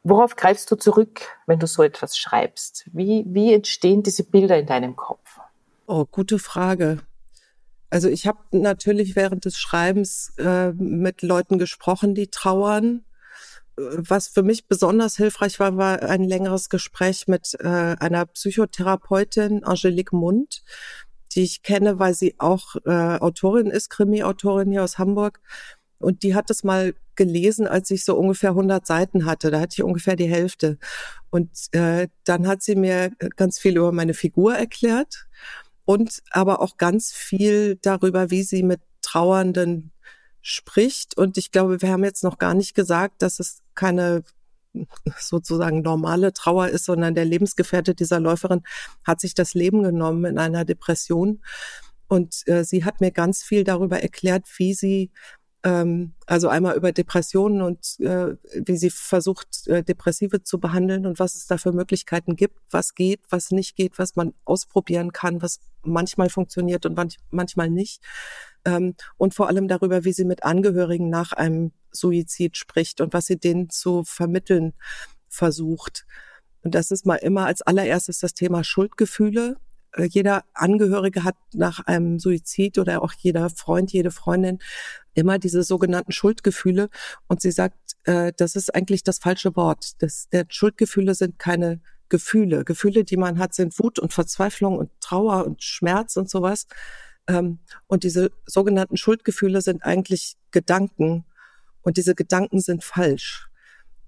Worauf 0.07 0.37
greifst 0.37 0.71
du 0.71 0.77
zurück, 0.77 1.23
wenn 1.47 1.59
du 1.59 1.67
so 1.67 1.83
etwas 1.83 2.19
schreibst? 2.19 2.91
Wie, 2.93 3.25
wie 3.27 3.55
entstehen 3.55 4.03
diese 4.03 4.23
Bilder 4.23 4.59
in 4.59 4.67
deinem 4.67 4.97
Kopf? 4.97 5.41
Oh, 5.87 6.05
gute 6.05 6.39
Frage. 6.39 6.99
Also 7.89 8.09
ich 8.09 8.27
habe 8.27 8.39
natürlich 8.51 9.17
während 9.17 9.47
des 9.47 9.59
Schreibens 9.59 10.35
äh, 10.37 10.73
mit 10.73 11.23
Leuten 11.23 11.59
gesprochen, 11.59 12.15
die 12.15 12.27
trauern. 12.27 13.05
Was 13.77 14.29
für 14.29 14.43
mich 14.43 14.69
besonders 14.69 15.17
hilfreich 15.17 15.59
war, 15.59 15.77
war 15.79 16.03
ein 16.03 16.25
längeres 16.25 16.69
Gespräch 16.69 17.27
mit 17.27 17.55
äh, 17.61 17.97
einer 17.99 18.27
Psychotherapeutin, 18.27 19.65
Angelique 19.65 20.13
Mund, 20.13 20.63
die 21.33 21.45
ich 21.45 21.63
kenne, 21.63 21.99
weil 21.99 22.15
sie 22.15 22.35
auch 22.39 22.77
äh, 22.85 22.91
Autorin 22.91 23.69
ist, 23.69 23.89
Krimi-Autorin 23.89 24.71
hier 24.71 24.85
aus 24.85 24.99
Hamburg. 24.99 25.41
Und 25.99 26.23
die 26.23 26.35
hat 26.35 26.51
es 26.51 26.65
mal 26.65 26.95
gelesen, 27.17 27.67
als 27.67 27.91
ich 27.91 28.05
so 28.05 28.17
ungefähr 28.17 28.51
100 28.51 28.87
Seiten 28.87 29.25
hatte. 29.25 29.51
Da 29.51 29.61
hatte 29.61 29.75
ich 29.75 29.83
ungefähr 29.83 30.17
die 30.17 30.29
Hälfte. 30.29 30.79
Und 31.31 31.51
äh, 31.73 32.09
dann 32.25 32.47
hat 32.47 32.63
sie 32.63 32.77
mir 32.77 33.13
ganz 33.37 33.59
viel 33.59 33.77
über 33.77 33.93
meine 33.93 34.15
Figur 34.15 34.55
erklärt 34.55 35.27
und 35.85 36.23
aber 36.31 36.61
auch 36.61 36.77
ganz 36.77 37.13
viel 37.13 37.77
darüber, 37.83 38.31
wie 38.31 38.43
sie 38.43 38.63
mit 38.63 38.81
trauernden 39.03 39.93
spricht. 40.41 41.17
Und 41.17 41.39
ich 41.39 41.53
glaube, 41.53 41.83
wir 41.83 41.91
haben 41.91 42.05
jetzt 42.05 42.25
noch 42.25 42.39
gar 42.39 42.55
nicht 42.55 42.75
gesagt, 42.75 43.23
dass 43.23 43.41
es 43.41 43.63
keine 43.75 44.25
sozusagen 45.19 45.83
normale 45.83 46.33
Trauer 46.33 46.69
ist, 46.69 46.85
sondern 46.85 47.15
der 47.15 47.25
Lebensgefährte 47.25 47.95
dieser 47.95 48.21
Läuferin 48.21 48.63
hat 49.05 49.21
sich 49.21 49.35
das 49.35 49.55
Leben 49.55 49.83
genommen 49.83 50.25
in 50.25 50.39
einer 50.39 50.65
Depression. 50.65 51.43
Und 52.09 52.47
äh, 52.47 52.65
sie 52.65 52.85
hat 52.85 53.01
mir 53.01 53.11
ganz 53.11 53.43
viel 53.43 53.65
darüber 53.65 54.01
erklärt, 54.01 54.47
wie 54.57 54.75
sie 54.75 55.11
also 56.27 56.49
einmal 56.49 56.77
über 56.77 56.93
Depressionen 56.93 57.63
und 57.63 57.99
äh, 58.01 58.37
wie 58.53 58.77
sie 58.77 58.91
versucht, 58.91 59.67
äh, 59.67 59.83
Depressive 59.83 60.43
zu 60.43 60.61
behandeln 60.61 61.07
und 61.07 61.19
was 61.19 61.37
es 61.37 61.47
da 61.47 61.57
für 61.57 61.73
Möglichkeiten 61.73 62.37
gibt, 62.37 62.59
was 62.71 62.95
geht, 62.95 63.21
was 63.31 63.51
nicht 63.51 63.75
geht, 63.75 63.99
was 63.99 64.15
man 64.15 64.35
ausprobieren 64.45 65.13
kann, 65.13 65.41
was 65.41 65.61
manchmal 65.83 66.29
funktioniert 66.29 66.85
und 66.85 66.97
manch, 66.97 67.17
manchmal 67.31 67.71
nicht. 67.71 68.03
Ähm, 68.67 68.95
und 69.17 69.33
vor 69.33 69.49
allem 69.49 69.67
darüber, 69.67 70.05
wie 70.05 70.13
sie 70.13 70.27
mit 70.27 70.45
Angehörigen 70.45 71.09
nach 71.09 71.33
einem 71.33 71.73
Suizid 71.93 72.59
spricht 72.59 73.01
und 73.01 73.15
was 73.15 73.25
sie 73.25 73.39
denen 73.39 73.71
zu 73.71 74.05
vermitteln 74.05 74.75
versucht. 75.29 76.05
Und 76.63 76.75
das 76.75 76.91
ist 76.91 77.07
mal 77.07 77.17
immer 77.17 77.47
als 77.47 77.63
allererstes 77.63 78.19
das 78.19 78.35
Thema 78.35 78.65
Schuldgefühle. 78.65 79.57
Äh, 79.95 80.05
jeder 80.05 80.45
Angehörige 80.55 81.25
hat 81.25 81.37
nach 81.53 81.81
einem 81.81 82.19
Suizid 82.19 82.79
oder 82.79 83.03
auch 83.03 83.13
jeder 83.13 83.51
Freund, 83.51 83.93
jede 83.93 84.11
Freundin 84.11 84.59
immer 85.15 85.39
diese 85.39 85.63
sogenannten 85.63 86.13
Schuldgefühle. 86.13 86.89
Und 87.29 87.41
sie 87.41 87.53
sagt, 87.53 87.79
äh, 88.05 88.33
das 88.37 88.57
ist 88.57 88.75
eigentlich 88.75 89.03
das 89.03 89.19
falsche 89.19 89.57
Wort. 89.57 90.03
Das, 90.03 90.29
der 90.29 90.47
Schuldgefühle 90.49 91.15
sind 91.15 91.39
keine 91.39 91.81
Gefühle. 92.09 92.65
Gefühle, 92.65 93.05
die 93.05 93.17
man 93.17 93.39
hat, 93.39 93.55
sind 93.55 93.79
Wut 93.79 93.99
und 93.99 94.13
Verzweiflung 94.13 94.79
und 94.79 94.91
Trauer 95.01 95.47
und 95.47 95.63
Schmerz 95.63 96.17
und 96.17 96.29
sowas. 96.29 96.67
Ähm, 97.27 97.61
und 97.87 98.05
diese 98.05 98.31
sogenannten 98.47 98.97
Schuldgefühle 98.97 99.63
sind 99.63 99.83
eigentlich 99.83 100.37
Gedanken. 100.51 101.25
Und 101.83 101.97
diese 101.97 102.15
Gedanken 102.15 102.61
sind 102.61 102.85
falsch. 102.85 103.49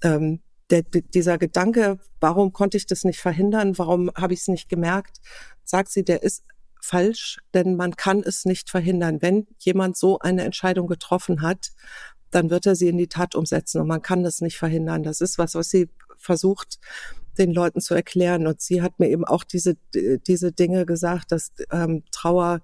Ähm, 0.03 0.41
der, 0.71 0.83
dieser 0.83 1.39
Gedanke, 1.39 1.99
warum 2.21 2.53
konnte 2.53 2.77
ich 2.77 2.87
das 2.87 3.05
nicht 3.05 3.21
verhindern, 3.21 3.79
warum 3.79 4.11
habe 4.15 4.35
ich 4.35 4.41
es 4.41 4.49
nicht 4.49 4.69
gemerkt, 4.69 5.21
sagt 5.65 5.91
sie, 5.91 6.05
der 6.05 6.23
ist 6.23 6.45
falsch, 6.81 7.39
denn 7.55 7.77
man 7.77 7.97
kann 7.97 8.21
es 8.21 8.45
nicht 8.45 8.71
verhindern. 8.71 9.21
Wenn 9.21 9.47
jemand 9.59 9.97
so 9.97 10.19
eine 10.19 10.45
Entscheidung 10.45 10.87
getroffen 10.87 11.43
hat, 11.43 11.73
dann 12.31 12.51
wird 12.51 12.67
er 12.67 12.77
sie 12.77 12.89
in 12.89 12.99
die 12.99 13.09
Tat 13.09 13.35
umsetzen 13.35 13.81
und 13.81 13.89
man 13.89 14.03
kann 14.03 14.23
das 14.23 14.41
nicht 14.41 14.57
verhindern. 14.57 15.03
Das 15.03 15.21
ist 15.21 15.39
was, 15.39 15.55
was 15.55 15.71
sie 15.71 15.89
versucht, 16.17 16.79
den 17.39 17.53
Leuten 17.53 17.81
zu 17.81 17.95
erklären. 17.95 18.47
Und 18.47 18.61
sie 18.61 18.83
hat 18.83 18.99
mir 18.99 19.09
eben 19.09 19.25
auch 19.25 19.45
diese, 19.45 19.77
diese 19.95 20.53
Dinge 20.53 20.87
gesagt, 20.87 21.33
dass 21.33 21.53
ähm, 21.71 22.05
Trauer, 22.11 22.63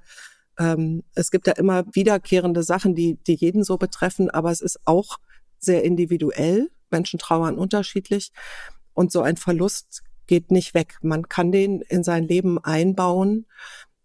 ähm, 0.59 1.03
es 1.15 1.31
gibt 1.31 1.47
ja 1.47 1.55
immer 1.55 1.85
wiederkehrende 1.93 2.63
Sachen, 2.63 2.95
die, 2.95 3.19
die 3.27 3.35
jeden 3.35 3.65
so 3.65 3.77
betreffen, 3.77 4.31
aber 4.31 4.51
es 4.51 4.61
ist 4.61 4.81
auch 4.85 5.19
sehr 5.59 5.85
individuell. 5.85 6.71
Menschen 6.93 7.19
trauern 7.19 7.59
unterschiedlich. 7.59 8.33
Und 8.95 9.11
so 9.11 9.23
ein 9.23 9.37
Verlust 9.37 10.03
geht 10.27 10.51
nicht 10.51 10.75
weg. 10.75 10.97
Man 11.03 11.29
kann 11.29 11.53
den 11.53 11.83
in 11.83 12.05
sein 12.05 12.25
Leben 12.25 12.59
einbauen. 12.59 13.47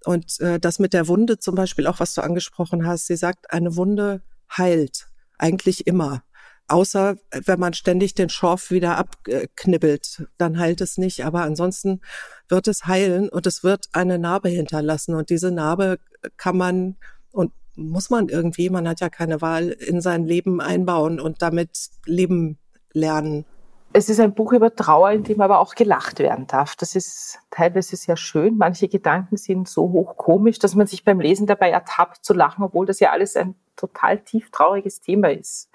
Und 0.06 0.39
äh, 0.39 0.60
das 0.60 0.79
mit 0.79 0.94
der 0.94 1.08
Wunde 1.08 1.39
zum 1.39 1.56
Beispiel, 1.56 1.88
auch 1.88 2.00
was 2.00 2.13
du 2.13 2.22
angesprochen 2.22 2.88
hast, 2.88 3.08
sie 3.08 3.17
sagt, 3.17 3.51
eine 3.51 3.75
Wunde 3.75 4.22
heilt 4.56 5.08
eigentlich 5.38 5.88
immer. 5.88 6.24
Außer 6.70 7.15
wenn 7.46 7.60
man 7.60 7.74
ständig 7.74 8.13
den 8.13 8.29
Schorf 8.29 8.72
wieder 8.72 8.98
abknibbelt, 8.98 10.27
dann 10.38 10.60
heilt 10.60 10.82
es 10.82 10.98
nicht. 10.98 11.24
Aber 11.24 11.44
ansonsten 11.44 12.01
wird 12.50 12.67
es 12.67 12.88
heilen 12.88 13.29
und 13.29 13.48
es 13.48 13.63
wird 13.63 13.88
eine 13.94 14.20
Narbe 14.20 14.50
hinterlassen. 14.50 15.15
Und 15.15 15.29
diese 15.29 15.51
Narbe 15.51 15.98
kann 16.36 16.58
man 16.58 16.98
und 17.32 17.53
muss 17.75 18.10
man 18.10 18.27
irgendwie, 18.27 18.70
man 18.70 18.88
hat 18.88 19.00
ja 19.00 19.10
keine 19.10 19.39
Wahl, 19.39 19.70
in 19.70 20.01
sein 20.01 20.25
Leben 20.25 20.60
einbauen 20.60 21.20
und 21.22 21.41
damit 21.41 21.89
leben 22.06 22.58
lernen. 22.94 23.46
Es 23.94 24.10
ist 24.10 24.20
ein 24.20 24.34
Buch 24.34 24.51
über 24.53 24.75
Trauer, 24.75 25.12
in 25.12 25.24
dem 25.24 25.41
aber 25.41 25.60
auch 25.60 25.74
gelacht 25.74 26.20
werden 26.20 26.46
darf. 26.46 26.75
Das 26.75 26.96
ist 26.96 27.39
teilweise 27.50 27.96
sehr 27.96 28.17
schön. 28.17 28.58
Manche 28.58 28.88
Gedanken 28.88 29.38
sind 29.38 29.67
so 29.67 29.91
hochkomisch, 29.91 30.60
dass 30.60 30.75
man 30.75 30.88
sich 30.88 31.03
beim 31.03 31.20
Lesen 31.20 31.48
dabei 31.48 31.72
ertappt 31.72 32.24
zu 32.24 32.34
lachen, 32.34 32.63
obwohl 32.63 32.86
das 32.86 33.00
ja 33.00 33.12
alles 33.12 33.36
ein 33.36 33.56
total 33.75 34.20
tief 34.20 34.51
trauriges 34.51 35.00
Thema 35.00 35.32
ist. 35.32 35.70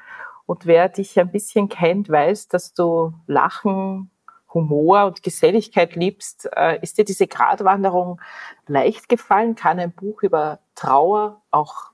Und 0.47 0.67
wer 0.67 0.89
dich 0.89 1.19
ein 1.19 1.31
bisschen 1.31 1.69
kennt, 1.69 2.09
weiß, 2.11 2.49
dass 2.49 2.75
du 2.75 3.15
Lachen, 3.27 4.11
Humor 4.55 5.07
und 5.07 5.23
Geselligkeit 5.23 5.95
liebst. 5.97 6.49
Äh, 6.55 6.81
ist 6.83 6.99
dir 6.99 7.05
diese 7.05 7.27
Gratwanderung 7.27 8.21
leicht 8.67 9.09
gefallen? 9.09 9.55
Kann 9.55 9.79
ein 9.79 9.93
Buch 9.93 10.23
über 10.23 10.61
Trauer 10.75 11.41
auch 11.51 11.93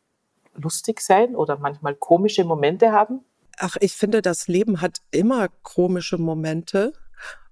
lustig 0.55 1.01
sein 1.01 1.37
oder 1.37 1.59
manchmal 1.59 1.95
komische 1.95 2.45
Momente 2.45 2.93
haben? 2.93 3.25
Ach, 3.59 3.77
ich 3.81 3.95
finde, 3.95 4.23
das 4.23 4.49
Leben 4.49 4.81
hat 4.81 4.99
immer 5.11 5.49
komische 5.63 6.19
Momente 6.19 6.93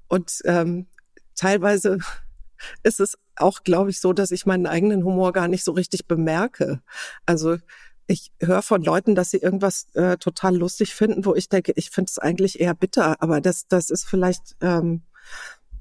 und 0.08 0.40
ähm, 0.44 0.86
teilweise 1.34 1.98
ist 2.82 3.00
es 3.00 3.18
auch, 3.36 3.64
glaube 3.64 3.90
ich, 3.90 4.00
so, 4.00 4.12
dass 4.12 4.30
ich 4.30 4.46
meinen 4.46 4.66
eigenen 4.66 5.04
Humor 5.04 5.32
gar 5.32 5.48
nicht 5.48 5.64
so 5.64 5.72
richtig 5.72 6.06
bemerke. 6.06 6.80
Also 7.26 7.58
ich 8.06 8.32
höre 8.40 8.62
von 8.62 8.82
Leuten, 8.82 9.14
dass 9.14 9.30
sie 9.30 9.38
irgendwas 9.38 9.88
äh, 9.94 10.16
total 10.16 10.56
lustig 10.56 10.94
finden, 10.94 11.24
wo 11.24 11.34
ich 11.34 11.48
denke, 11.48 11.72
ich 11.76 11.90
finde 11.90 12.10
es 12.10 12.18
eigentlich 12.18 12.60
eher 12.60 12.74
bitter, 12.74 13.20
aber 13.20 13.40
das, 13.40 13.66
das 13.66 13.90
ist 13.90 14.06
vielleicht 14.06 14.56
ähm, 14.60 15.02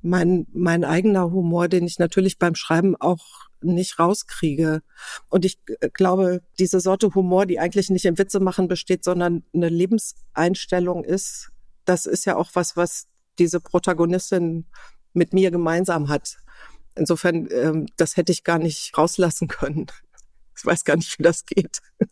mein, 0.01 0.47
mein 0.53 0.83
eigener 0.83 1.31
Humor, 1.31 1.67
den 1.67 1.85
ich 1.85 1.99
natürlich 1.99 2.39
beim 2.39 2.55
Schreiben 2.55 2.95
auch 2.95 3.49
nicht 3.73 3.99
rauskriege. 3.99 4.82
Und 5.30 5.45
ich 5.45 5.60
äh, 5.80 5.89
glaube, 5.89 6.41
diese 6.60 6.80
Sorte 6.80 7.13
Humor, 7.15 7.45
die 7.45 7.60
eigentlich 7.60 7.89
nicht 7.89 8.06
im 8.06 8.17
Witze 8.17 8.39
machen 8.39 8.67
besteht, 8.67 9.04
sondern 9.04 9.43
eine 9.54 9.69
Lebenseinstellung 9.69 11.04
ist, 11.04 11.49
das 11.86 12.06
ist 12.06 12.25
ja 12.25 12.36
auch 12.36 12.51
was, 12.54 12.75
was 12.78 13.08
diese 13.38 13.60
Protagonistin 13.60 14.65
mit 15.13 15.34
mir 15.34 15.51
gemeinsam 15.51 16.10
hat. 16.10 16.38
Insofern, 16.95 17.47
ähm, 17.51 17.88
das 17.97 18.17
hätte 18.17 18.32
ich 18.32 18.43
gar 18.43 18.60
nicht 18.60 18.97
rauslassen 18.97 19.47
können. 19.47 19.88
Ich 20.58 20.65
weiß 20.65 20.84
gar 20.86 20.95
nicht, 20.95 21.19
wie 21.19 21.23
das 21.23 21.45
geht. 21.45 21.80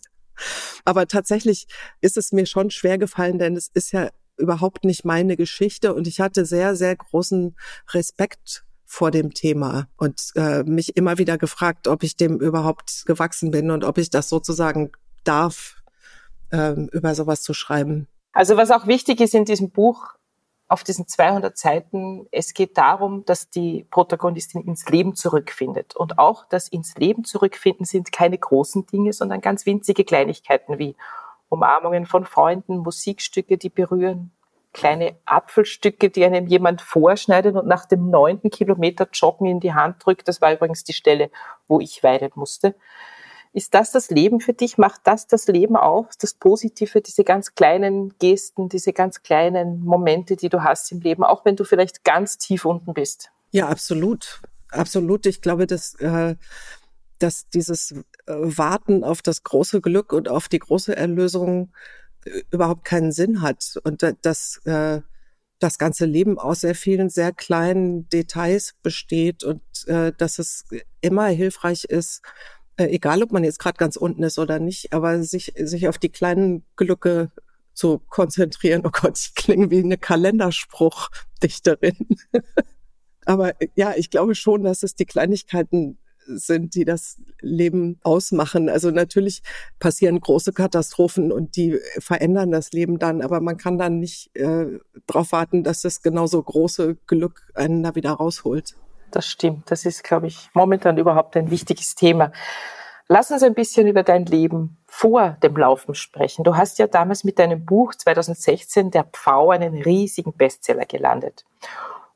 Aber 0.86 1.08
tatsächlich 1.08 1.68
ist 2.02 2.18
es 2.18 2.32
mir 2.32 2.46
schon 2.46 2.72
schwer 2.72 2.98
gefallen, 2.98 3.40
denn 3.40 3.56
es 3.56 3.70
ist 3.74 3.92
ja 3.94 4.10
überhaupt 4.38 4.84
nicht 4.84 5.06
meine 5.06 5.38
Geschichte 5.38 5.94
und 5.94 6.08
ich 6.08 6.20
hatte 6.20 6.46
sehr, 6.46 6.76
sehr 6.76 6.96
großen 6.96 7.56
Respekt 7.92 8.66
vor 8.86 9.12
dem 9.12 9.34
Thema 9.34 9.88
und 9.98 10.32
äh, 10.36 10.64
mich 10.64 10.96
immer 10.96 11.18
wieder 11.18 11.38
gefragt, 11.38 11.88
ob 11.88 12.04
ich 12.04 12.16
dem 12.16 12.40
überhaupt 12.40 13.06
gewachsen 13.06 13.52
bin 13.52 13.72
und 13.72 13.84
ob 13.84 13.98
ich 13.98 14.10
das 14.10 14.30
sozusagen 14.30 14.92
darf, 15.24 15.82
ähm, 16.52 16.90
über 16.92 17.16
sowas 17.16 17.42
zu 17.42 17.54
schreiben. 17.54 18.08
Also 18.34 18.58
was 18.58 18.72
auch 18.72 18.88
wichtig 18.88 19.22
ist 19.22 19.36
in 19.36 19.46
diesem 19.46 19.72
Buch, 19.72 20.14
auf 20.68 20.84
diesen 20.84 21.08
200 21.08 21.56
Seiten, 21.58 22.28
es 22.32 22.54
geht 22.54 22.78
darum, 22.78 23.26
dass 23.26 23.50
die 23.50 23.86
Protagonistin 23.92 24.64
ins 24.64 24.90
Leben 24.90 25.16
zurückfindet. 25.16 25.96
Und 25.96 26.18
auch 26.18 26.48
das 26.50 26.68
ins 26.68 26.96
Leben 26.96 27.26
zurückfinden 27.26 27.86
sind 27.86 28.12
keine 28.12 28.38
großen 28.38 28.88
Dinge, 28.88 29.14
sondern 29.14 29.42
ganz 29.42 29.66
winzige 29.66 30.04
Kleinigkeiten 30.04 30.80
wie 30.80 30.96
Umarmungen 31.50 32.08
von 32.08 32.26
Freunden, 32.26 32.78
Musikstücke, 32.78 33.58
die 33.58 33.70
berühren, 33.70 34.32
kleine 34.74 35.16
Apfelstücke, 35.26 36.10
die 36.10 36.26
einem 36.26 36.48
jemand 36.48 36.82
vorschneidet 36.82 37.56
und 37.56 37.68
nach 37.68 37.86
dem 37.86 38.10
neunten 38.10 38.50
Kilometer 38.50 39.08
Joggen 39.14 39.48
in 39.48 39.60
die 39.60 39.74
Hand 39.74 40.06
drückt. 40.06 40.28
Das 40.28 40.42
war 40.42 40.54
übrigens 40.54 40.84
die 40.84 40.94
Stelle, 40.94 41.30
wo 41.68 41.80
ich 41.80 42.04
weinen 42.04 42.32
musste. 42.36 42.76
Ist 43.54 43.76
das 43.76 43.92
das 43.92 44.10
Leben 44.10 44.40
für 44.40 44.54
dich? 44.54 44.80
Macht 44.80 45.02
das 45.04 45.28
das 45.28 45.48
Leben 45.48 45.76
aus? 45.76 46.18
Das 46.18 46.34
Positive, 46.34 47.02
diese 47.02 47.24
ganz 47.24 47.54
kleinen 47.54 48.18
Gesten, 48.18 48.68
diese 48.68 48.94
ganz 48.94 49.22
kleinen 49.22 49.80
Momente, 49.82 50.36
die 50.36 50.50
du 50.50 50.64
hast 50.64 50.92
im 50.92 51.02
Leben, 51.02 51.24
auch 51.24 51.46
wenn 51.46 51.56
du 51.56 51.64
vielleicht 51.64 52.04
ganz 52.04 52.40
tief 52.40 52.66
unten 52.66 52.96
bist? 52.96 53.32
Ja, 53.52 53.70
absolut. 53.70 54.42
Absolut. 54.70 55.28
Ich 55.28 55.42
glaube, 55.42 55.68
dass, 55.68 55.94
äh, 55.96 56.36
dass 57.20 57.48
dieses 57.50 57.92
äh, 57.92 58.02
Warten 58.28 59.04
auf 59.04 59.22
das 59.22 59.44
große 59.44 59.82
Glück 59.82 60.14
und 60.14 60.30
auf 60.30 60.50
die 60.50 60.58
große 60.58 60.96
Erlösung 60.96 61.72
überhaupt 62.52 62.86
keinen 62.86 63.12
Sinn 63.12 63.42
hat 63.42 63.76
und 63.84 64.04
dass 64.22 64.62
äh, 64.66 65.02
das 65.60 65.78
ganze 65.78 66.06
Leben 66.06 66.40
aus 66.40 66.62
sehr 66.62 66.76
vielen 66.76 67.10
sehr 67.10 67.32
kleinen 67.32 68.10
Details 68.10 68.74
besteht 68.84 69.44
und 69.44 69.62
äh, 69.88 70.12
dass 70.18 70.40
es 70.40 70.66
immer 71.02 71.28
hilfreich 71.28 71.86
ist, 71.86 72.22
äh, 72.78 72.86
egal 72.86 73.24
ob 73.24 73.32
man 73.32 73.44
jetzt 73.44 73.60
gerade 73.60 73.78
ganz 73.78 73.96
unten 73.96 74.24
ist 74.24 74.40
oder 74.40 74.60
nicht, 74.60 74.94
aber 74.94 75.24
sich 75.24 75.54
sich 75.56 75.88
auf 75.88 75.98
die 75.98 76.10
kleinen 76.10 76.66
Glücke 76.76 77.32
zu 77.74 78.00
konzentrieren. 78.10 78.84
Oh 78.86 78.92
Gott, 78.92 79.18
ich 79.18 79.36
klinge 79.36 79.72
wie 79.72 79.80
eine 79.80 79.98
Kalenderspruchdichterin. 79.98 82.08
aber 83.26 83.54
ja, 83.76 83.94
ich 83.96 84.10
glaube 84.10 84.36
schon, 84.36 84.64
dass 84.64 84.84
es 84.84 84.96
die 84.96 85.06
Kleinigkeiten 85.06 85.98
sind, 86.26 86.76
die 86.76 86.86
das 86.86 87.18
Leben 87.42 88.00
ausmachen. 88.04 88.70
Also 88.70 88.92
natürlich 88.92 89.42
passieren 89.80 90.20
große 90.20 90.54
Katastrophen 90.54 91.32
und 91.32 91.56
die 91.56 91.80
verändern 92.00 92.52
das 92.52 92.72
Leben 92.72 93.00
dann, 93.00 93.22
aber 93.22 93.42
man 93.42 93.58
kann 93.58 93.78
dann 93.78 94.00
nicht 94.00 94.36
äh, 94.36 94.66
darauf 95.08 95.32
warten, 95.32 95.64
dass 95.64 95.82
das 95.82 96.02
genauso 96.02 96.42
große 96.42 96.96
Glück 97.08 97.52
einen 97.56 97.84
da 97.84 97.96
wieder 97.96 98.12
rausholt. 98.12 98.76
Das 99.12 99.28
stimmt. 99.28 99.70
Das 99.70 99.86
ist, 99.86 100.04
glaube 100.04 100.28
ich, 100.28 100.50
momentan 100.54 100.98
überhaupt 100.98 101.38
ein 101.38 101.52
wichtiges 101.52 101.96
Thema. 101.96 102.32
Lass 103.08 103.32
uns 103.32 103.44
ein 103.44 103.54
bisschen 103.54 103.86
über 103.86 104.02
dein 104.02 104.26
Leben 104.26 104.78
vor 104.88 105.38
dem 105.44 105.56
Laufen 105.56 105.94
sprechen. 105.94 106.44
Du 106.44 106.56
hast 106.56 106.80
ja 106.80 106.88
damals 106.88 107.24
mit 107.24 107.38
deinem 107.38 107.66
Buch 107.66 107.94
2016 107.94 108.92
Der 108.92 109.04
Pfau 109.04 109.52
einen 109.52 109.76
riesigen 109.82 110.34
Bestseller 110.34 110.86
gelandet. 110.86 111.46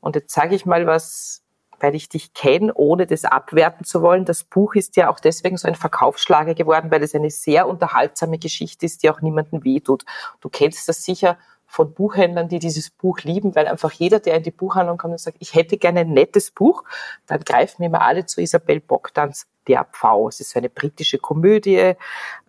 Und 0.00 0.16
jetzt 0.16 0.32
sage 0.32 0.54
ich 0.54 0.64
mal 0.64 0.86
was, 0.86 1.44
weil 1.80 1.94
ich 1.94 2.08
dich 2.08 2.34
kenne, 2.34 2.72
ohne 2.74 3.06
das 3.06 3.24
abwerten 3.24 3.84
zu 3.84 4.02
wollen. 4.02 4.24
Das 4.24 4.44
Buch 4.44 4.74
ist 4.74 4.96
ja 4.96 5.10
auch 5.10 5.20
deswegen 5.20 5.56
so 5.56 5.68
ein 5.68 5.74
Verkaufsschlager 5.74 6.54
geworden, 6.54 6.90
weil 6.90 7.02
es 7.02 7.14
eine 7.14 7.30
sehr 7.30 7.68
unterhaltsame 7.68 8.38
Geschichte 8.38 8.86
ist, 8.86 9.02
die 9.02 9.10
auch 9.10 9.20
niemandem 9.20 9.64
wehtut. 9.64 10.04
Du 10.40 10.48
kennst 10.48 10.88
das 10.88 11.04
sicher 11.04 11.38
von 11.70 11.92
Buchhändlern, 11.92 12.48
die 12.48 12.58
dieses 12.58 12.88
Buch 12.88 13.20
lieben, 13.20 13.54
weil 13.54 13.68
einfach 13.68 13.92
jeder, 13.92 14.20
der 14.20 14.36
in 14.36 14.42
die 14.42 14.50
Buchhandlung 14.50 14.96
kommt 14.96 15.12
und 15.12 15.20
sagt, 15.20 15.36
ich 15.38 15.54
hätte 15.54 15.76
gerne 15.76 16.00
ein 16.00 16.14
nettes 16.14 16.50
Buch, 16.50 16.82
dann 17.26 17.40
greifen 17.40 17.82
immer 17.82 18.00
alle 18.00 18.24
zu 18.24 18.40
Isabel 18.40 18.80
Bogdans 18.80 19.46
Der 19.68 19.84
Pfau. 19.84 20.28
Es 20.28 20.40
ist 20.40 20.50
so 20.50 20.58
eine 20.58 20.70
britische 20.70 21.18
Komödie. 21.18 21.92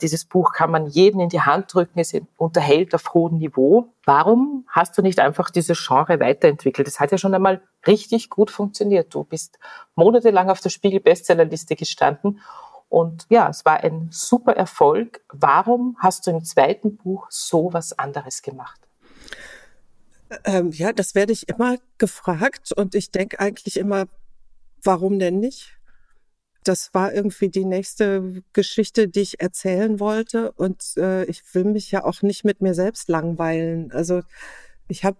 Dieses 0.01 0.23
Buch 0.23 0.53
kann 0.53 0.71
man 0.71 0.87
jeden 0.87 1.19
in 1.19 1.27
die 1.27 1.41
Hand 1.41 1.73
drücken. 1.73 1.99
Es 1.99 2.15
unterhält 2.37 2.95
auf 2.95 3.13
hohem 3.13 3.39
Niveau. 3.39 3.89
Warum 4.05 4.65
hast 4.69 4.97
du 4.97 5.01
nicht 5.01 5.19
einfach 5.19 5.49
dieses 5.49 5.85
Genre 5.85 6.21
weiterentwickelt? 6.21 6.87
Das 6.87 7.01
hat 7.01 7.11
ja 7.11 7.17
schon 7.17 7.35
einmal 7.35 7.61
richtig 7.87 8.29
gut 8.29 8.51
funktioniert. 8.51 9.13
Du 9.13 9.23
bist 9.23 9.59
monatelang 9.95 10.49
auf 10.49 10.61
der 10.61 10.69
Spiegel 10.69 10.99
Bestsellerliste 10.99 11.75
gestanden 11.75 12.41
und 12.89 13.27
ja, 13.29 13.47
es 13.49 13.65
war 13.65 13.83
ein 13.83 14.09
super 14.11 14.53
Erfolg. 14.53 15.21
Warum 15.31 15.95
hast 15.99 16.25
du 16.25 16.31
im 16.31 16.43
zweiten 16.43 16.97
Buch 16.97 17.27
so 17.29 17.71
was 17.71 17.97
anderes 17.97 18.41
gemacht? 18.41 18.81
Ähm, 20.43 20.71
ja, 20.71 20.91
das 20.91 21.15
werde 21.15 21.31
ich 21.31 21.47
immer 21.49 21.77
gefragt 21.97 22.71
und 22.71 22.95
ich 22.95 23.11
denke 23.11 23.39
eigentlich 23.39 23.77
immer, 23.77 24.05
warum 24.83 25.19
denn 25.19 25.39
nicht? 25.39 25.77
Das 26.63 26.93
war 26.93 27.13
irgendwie 27.13 27.49
die 27.49 27.65
nächste 27.65 28.43
Geschichte, 28.53 29.07
die 29.07 29.21
ich 29.21 29.39
erzählen 29.39 29.99
wollte 29.99 30.51
und 30.51 30.97
äh, 30.97 31.25
ich 31.25 31.41
will 31.53 31.65
mich 31.65 31.91
ja 31.91 32.03
auch 32.03 32.21
nicht 32.21 32.43
mit 32.43 32.61
mir 32.61 32.73
selbst 32.73 33.07
langweilen. 33.07 33.91
Also 33.91 34.21
ich 34.87 35.05
habe 35.05 35.17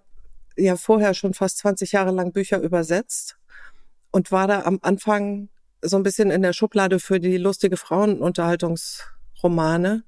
ja 0.60 0.78
vorher 0.78 1.14
schon 1.14 1.34
fast 1.34 1.58
20 1.60 1.92
Jahre 1.94 2.12
lang 2.12 2.32
Bücher 2.32 2.62
übersetzt 2.62 3.38
und 4.12 4.32
war 4.32 4.48
da 4.48 4.62
am 4.64 4.80
Anfang 4.82 5.50
so 5.82 5.98
ein 5.98 6.04
bisschen 6.04 6.32
in 6.32 6.42
der 6.42 6.54
Schublade 6.54 7.00
für 7.00 7.20
die 7.20 7.38
lustige 7.38 7.78
Frauenunterhaltungsromane 7.78 10.04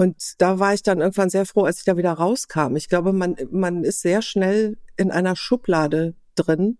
und 0.00 0.40
da 0.40 0.58
war 0.58 0.72
ich 0.72 0.82
dann 0.82 1.00
irgendwann 1.00 1.28
sehr 1.28 1.44
froh, 1.44 1.64
als 1.64 1.80
ich 1.80 1.84
da 1.84 1.98
wieder 1.98 2.12
rauskam. 2.12 2.74
Ich 2.74 2.88
glaube, 2.88 3.12
man, 3.12 3.36
man 3.50 3.84
ist 3.84 4.00
sehr 4.00 4.22
schnell 4.22 4.78
in 4.96 5.10
einer 5.10 5.36
Schublade 5.36 6.14
drin. 6.36 6.78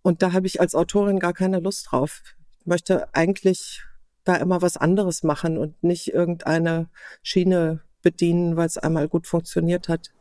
Und 0.00 0.22
da 0.22 0.32
habe 0.32 0.46
ich 0.46 0.58
als 0.58 0.74
Autorin 0.74 1.18
gar 1.18 1.34
keine 1.34 1.60
Lust 1.60 1.88
drauf. 1.90 2.22
Ich 2.60 2.66
möchte 2.66 3.14
eigentlich 3.14 3.82
da 4.24 4.36
immer 4.36 4.62
was 4.62 4.78
anderes 4.78 5.22
machen 5.22 5.58
und 5.58 5.82
nicht 5.82 6.14
irgendeine 6.14 6.88
Schiene 7.22 7.82
bedienen, 8.00 8.56
weil 8.56 8.68
es 8.68 8.78
einmal 8.78 9.06
gut 9.06 9.26
funktioniert 9.26 9.90
hat. 9.90 10.12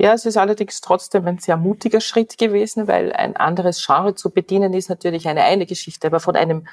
Ja, 0.00 0.14
es 0.14 0.24
ist 0.24 0.38
allerdings 0.38 0.80
trotzdem 0.80 1.26
ein 1.26 1.36
sehr 1.36 1.58
mutiger 1.58 2.00
Schritt 2.00 2.38
gewesen, 2.38 2.88
weil 2.88 3.12
ein 3.12 3.36
anderes 3.36 3.84
Genre 3.84 4.14
zu 4.14 4.30
bedienen 4.30 4.72
ist 4.72 4.88
natürlich 4.88 5.28
eine 5.28 5.42
eine 5.42 5.66
Geschichte, 5.66 6.06
aber 6.06 6.20
von 6.20 6.36
einem 6.36 6.66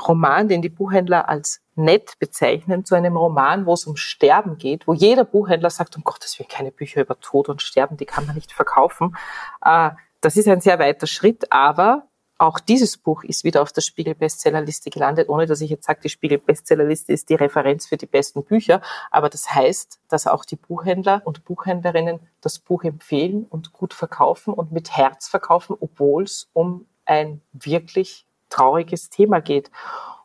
Roman, 0.00 0.48
den 0.48 0.62
die 0.62 0.70
Buchhändler 0.70 1.28
als 1.28 1.60
nett 1.74 2.18
bezeichnen, 2.20 2.86
zu 2.86 2.94
einem 2.94 3.18
Roman, 3.18 3.66
wo 3.66 3.74
es 3.74 3.84
um 3.84 3.96
Sterben 3.96 4.56
geht, 4.56 4.86
wo 4.86 4.94
jeder 4.94 5.26
Buchhändler 5.26 5.68
sagt, 5.68 5.94
um 5.94 6.04
Gottes 6.04 6.38
Willen, 6.38 6.48
keine 6.48 6.72
Bücher 6.72 7.02
über 7.02 7.20
Tod 7.20 7.50
und 7.50 7.60
Sterben, 7.60 7.98
die 7.98 8.06
kann 8.06 8.24
man 8.24 8.34
nicht 8.34 8.52
verkaufen. 8.52 9.14
Äh, 9.62 9.90
das 10.22 10.38
ist 10.38 10.48
ein 10.48 10.62
sehr 10.62 10.78
weiter 10.78 11.06
Schritt, 11.06 11.52
aber 11.52 12.08
auch 12.42 12.58
dieses 12.58 12.96
Buch 12.96 13.22
ist 13.22 13.44
wieder 13.44 13.62
auf 13.62 13.72
der 13.72 13.82
Spiegel-Bestsellerliste 13.82 14.90
gelandet, 14.90 15.28
ohne 15.28 15.46
dass 15.46 15.60
ich 15.60 15.70
jetzt 15.70 15.86
sage, 15.86 16.00
die 16.02 16.08
Spiegel-Bestsellerliste 16.08 17.12
ist 17.12 17.28
die 17.28 17.36
Referenz 17.36 17.86
für 17.86 17.96
die 17.96 18.06
besten 18.06 18.42
Bücher. 18.42 18.82
Aber 19.12 19.28
das 19.28 19.54
heißt, 19.54 20.00
dass 20.08 20.26
auch 20.26 20.44
die 20.44 20.56
Buchhändler 20.56 21.22
und 21.24 21.44
Buchhändlerinnen 21.44 22.18
das 22.40 22.58
Buch 22.58 22.82
empfehlen 22.82 23.46
und 23.48 23.72
gut 23.72 23.94
verkaufen 23.94 24.54
und 24.54 24.72
mit 24.72 24.90
Herz 24.96 25.28
verkaufen, 25.28 25.76
obwohl 25.78 26.24
es 26.24 26.50
um 26.52 26.86
ein 27.04 27.40
wirklich 27.52 28.26
trauriges 28.48 29.08
Thema 29.08 29.40
geht. 29.40 29.70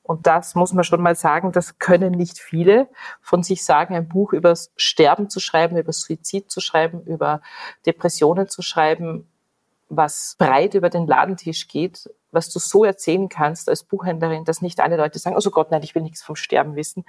Und 0.02 0.26
das 0.26 0.56
muss 0.56 0.74
man 0.74 0.86
schon 0.86 1.02
mal 1.02 1.16
sagen, 1.16 1.52
das 1.52 1.78
können 1.78 2.14
nicht 2.14 2.40
viele 2.40 2.90
von 3.22 3.44
sich 3.44 3.64
sagen, 3.64 3.94
ein 3.94 4.08
Buch 4.08 4.34
über 4.34 4.56
Sterben 4.76 5.30
zu 5.30 5.40
schreiben, 5.40 5.78
über 5.78 5.94
Suizid 5.94 6.50
zu 6.50 6.62
schreiben, 6.62 7.04
über 7.04 7.42
Depressionen 7.86 8.50
zu 8.50 8.64
schreiben, 8.64 9.30
was 9.90 10.36
breit 10.38 10.74
über 10.74 10.90
den 10.90 11.08
Ladentisch 11.08 11.68
geht, 11.68 12.10
was 12.32 12.50
du 12.50 12.60
so 12.60 12.84
erzählen 12.84 13.30
kannst 13.30 13.70
als 13.70 13.84
Buchhändlerin, 13.84 14.44
dass 14.44 14.62
nicht 14.62 14.80
alle 14.80 14.98
Leute 14.98 15.18
sagen, 15.18 15.38
oh 15.38 15.50
Gott, 15.50 15.72
nein, 15.72 15.84
ich 15.84 15.96
will 15.96 16.02
nichts 16.02 16.22
vom 16.24 16.36
Sterben 16.36 16.76
wissen. 16.76 17.06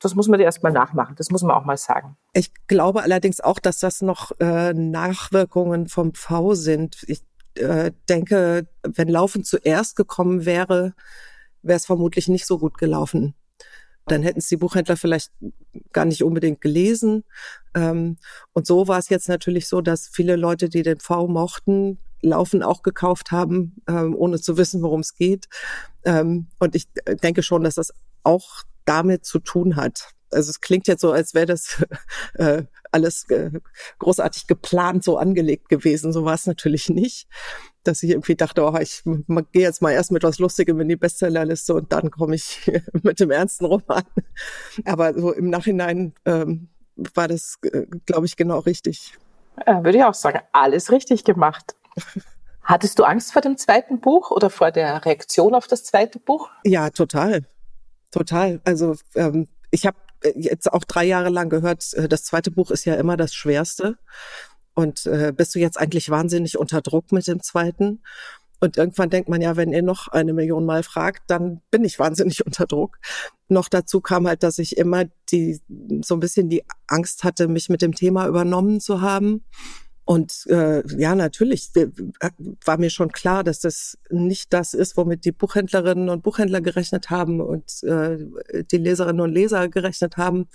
Das 0.00 0.14
muss 0.14 0.28
man 0.28 0.38
dir 0.38 0.44
erstmal 0.44 0.72
nachmachen. 0.72 1.16
Das 1.16 1.30
muss 1.30 1.42
man 1.42 1.52
auch 1.56 1.64
mal 1.64 1.76
sagen. 1.76 2.16
Ich 2.32 2.52
glaube 2.66 3.02
allerdings 3.02 3.40
auch, 3.40 3.58
dass 3.58 3.78
das 3.78 4.00
noch 4.00 4.32
äh, 4.40 4.72
Nachwirkungen 4.72 5.88
vom 5.88 6.14
V 6.14 6.54
sind. 6.54 7.04
Ich 7.06 7.22
äh, 7.56 7.92
denke, 8.08 8.66
wenn 8.82 9.08
Laufen 9.08 9.44
zuerst 9.44 9.96
gekommen 9.96 10.44
wäre, 10.44 10.94
wäre 11.62 11.76
es 11.76 11.86
vermutlich 11.86 12.28
nicht 12.28 12.46
so 12.46 12.58
gut 12.58 12.78
gelaufen. 12.78 13.34
Dann 14.06 14.22
hätten 14.22 14.40
es 14.40 14.48
die 14.48 14.58
Buchhändler 14.58 14.96
vielleicht 14.96 15.30
gar 15.92 16.04
nicht 16.04 16.22
unbedingt 16.22 16.60
gelesen. 16.60 17.24
Ähm, 17.74 18.18
und 18.52 18.66
so 18.66 18.86
war 18.86 18.98
es 18.98 19.08
jetzt 19.08 19.28
natürlich 19.28 19.68
so, 19.68 19.80
dass 19.80 20.08
viele 20.08 20.36
Leute, 20.36 20.68
die 20.68 20.82
den 20.82 20.98
V 20.98 21.26
mochten, 21.26 21.98
Laufen 22.28 22.62
auch 22.62 22.82
gekauft 22.82 23.30
haben, 23.30 23.76
ähm, 23.88 24.14
ohne 24.16 24.40
zu 24.40 24.56
wissen, 24.56 24.82
worum 24.82 25.00
es 25.00 25.14
geht. 25.14 25.46
Ähm, 26.04 26.48
und 26.58 26.74
ich 26.74 26.86
denke 27.22 27.42
schon, 27.42 27.64
dass 27.64 27.76
das 27.76 27.92
auch 28.22 28.62
damit 28.84 29.24
zu 29.24 29.38
tun 29.38 29.76
hat 29.76 30.14
also 30.34 30.50
es 30.50 30.60
klingt 30.60 30.88
jetzt 30.88 31.00
so, 31.00 31.12
als 31.12 31.34
wäre 31.34 31.46
das 31.46 31.84
äh, 32.34 32.64
alles 32.90 33.28
äh, 33.30 33.50
großartig 33.98 34.46
geplant, 34.46 35.04
so 35.04 35.16
angelegt 35.16 35.68
gewesen. 35.68 36.12
So 36.12 36.24
war 36.24 36.34
es 36.34 36.46
natürlich 36.46 36.88
nicht. 36.88 37.28
Dass 37.82 38.02
ich 38.02 38.10
irgendwie 38.10 38.34
dachte, 38.34 38.62
oh, 38.62 38.76
ich 38.78 39.02
gehe 39.04 39.62
jetzt 39.62 39.82
mal 39.82 39.92
erst 39.92 40.10
mit 40.10 40.22
was 40.22 40.38
Lustigem 40.38 40.80
in 40.80 40.88
die 40.88 40.96
Bestsellerliste 40.96 41.74
und 41.74 41.92
dann 41.92 42.10
komme 42.10 42.34
ich 42.34 42.70
mit 43.02 43.20
dem 43.20 43.30
ernsten 43.30 43.66
Roman. 43.66 44.04
Aber 44.84 45.18
so 45.18 45.32
im 45.32 45.50
Nachhinein 45.50 46.14
ähm, 46.24 46.68
war 47.14 47.28
das, 47.28 47.58
äh, 47.62 47.86
glaube 48.06 48.26
ich, 48.26 48.36
genau 48.36 48.60
richtig. 48.60 49.14
Ja, 49.66 49.84
würde 49.84 49.98
ich 49.98 50.04
auch 50.04 50.14
sagen, 50.14 50.40
alles 50.52 50.90
richtig 50.90 51.24
gemacht. 51.24 51.76
Hattest 52.62 52.98
du 52.98 53.04
Angst 53.04 53.32
vor 53.32 53.42
dem 53.42 53.58
zweiten 53.58 54.00
Buch 54.00 54.30
oder 54.30 54.48
vor 54.48 54.70
der 54.70 55.04
Reaktion 55.04 55.54
auf 55.54 55.66
das 55.66 55.84
zweite 55.84 56.18
Buch? 56.18 56.48
Ja, 56.64 56.90
total. 56.90 57.44
Total. 58.10 58.60
Also 58.64 58.96
ähm, 59.14 59.48
ich 59.70 59.86
habe 59.86 59.98
jetzt 60.34 60.72
auch 60.72 60.84
drei 60.84 61.04
Jahre 61.04 61.28
lang 61.28 61.50
gehört, 61.50 61.92
äh, 61.94 62.08
das 62.08 62.24
zweite 62.24 62.50
Buch 62.50 62.70
ist 62.70 62.84
ja 62.86 62.94
immer 62.94 63.16
das 63.16 63.34
Schwerste. 63.34 63.98
Und 64.74 65.06
äh, 65.06 65.32
bist 65.36 65.54
du 65.54 65.58
jetzt 65.58 65.78
eigentlich 65.78 66.10
wahnsinnig 66.10 66.58
unter 66.58 66.80
Druck 66.80 67.12
mit 67.12 67.26
dem 67.26 67.42
zweiten? 67.42 68.02
Und 68.60 68.76
irgendwann 68.76 69.10
denkt 69.10 69.28
man 69.28 69.42
ja, 69.42 69.56
wenn 69.56 69.72
ihr 69.72 69.82
noch 69.82 70.08
eine 70.08 70.32
Million 70.32 70.64
Mal 70.64 70.82
fragt, 70.82 71.24
dann 71.28 71.60
bin 71.70 71.84
ich 71.84 71.98
wahnsinnig 71.98 72.46
unter 72.46 72.66
Druck. 72.66 72.98
Noch 73.48 73.68
dazu 73.68 74.00
kam 74.00 74.26
halt, 74.26 74.42
dass 74.42 74.58
ich 74.58 74.76
immer 74.76 75.04
die 75.30 75.60
so 76.02 76.14
ein 76.14 76.20
bisschen 76.20 76.48
die 76.48 76.64
Angst 76.86 77.24
hatte, 77.24 77.46
mich 77.46 77.68
mit 77.68 77.82
dem 77.82 77.92
Thema 77.92 78.26
übernommen 78.26 78.80
zu 78.80 79.00
haben. 79.00 79.44
Und 80.04 80.46
äh, 80.48 80.82
ja, 80.98 81.14
natürlich 81.14 81.70
äh, 81.76 81.88
war 82.64 82.78
mir 82.78 82.90
schon 82.90 83.10
klar, 83.10 83.42
dass 83.42 83.60
das 83.60 83.98
nicht 84.10 84.52
das 84.52 84.74
ist, 84.74 84.98
womit 84.98 85.24
die 85.24 85.32
Buchhändlerinnen 85.32 86.10
und 86.10 86.22
Buchhändler 86.22 86.60
gerechnet 86.60 87.08
haben 87.08 87.40
und 87.40 87.82
äh, 87.84 88.18
die 88.70 88.76
Leserinnen 88.76 89.22
und 89.22 89.32
Leser 89.32 89.68
gerechnet 89.68 90.18
haben 90.18 90.48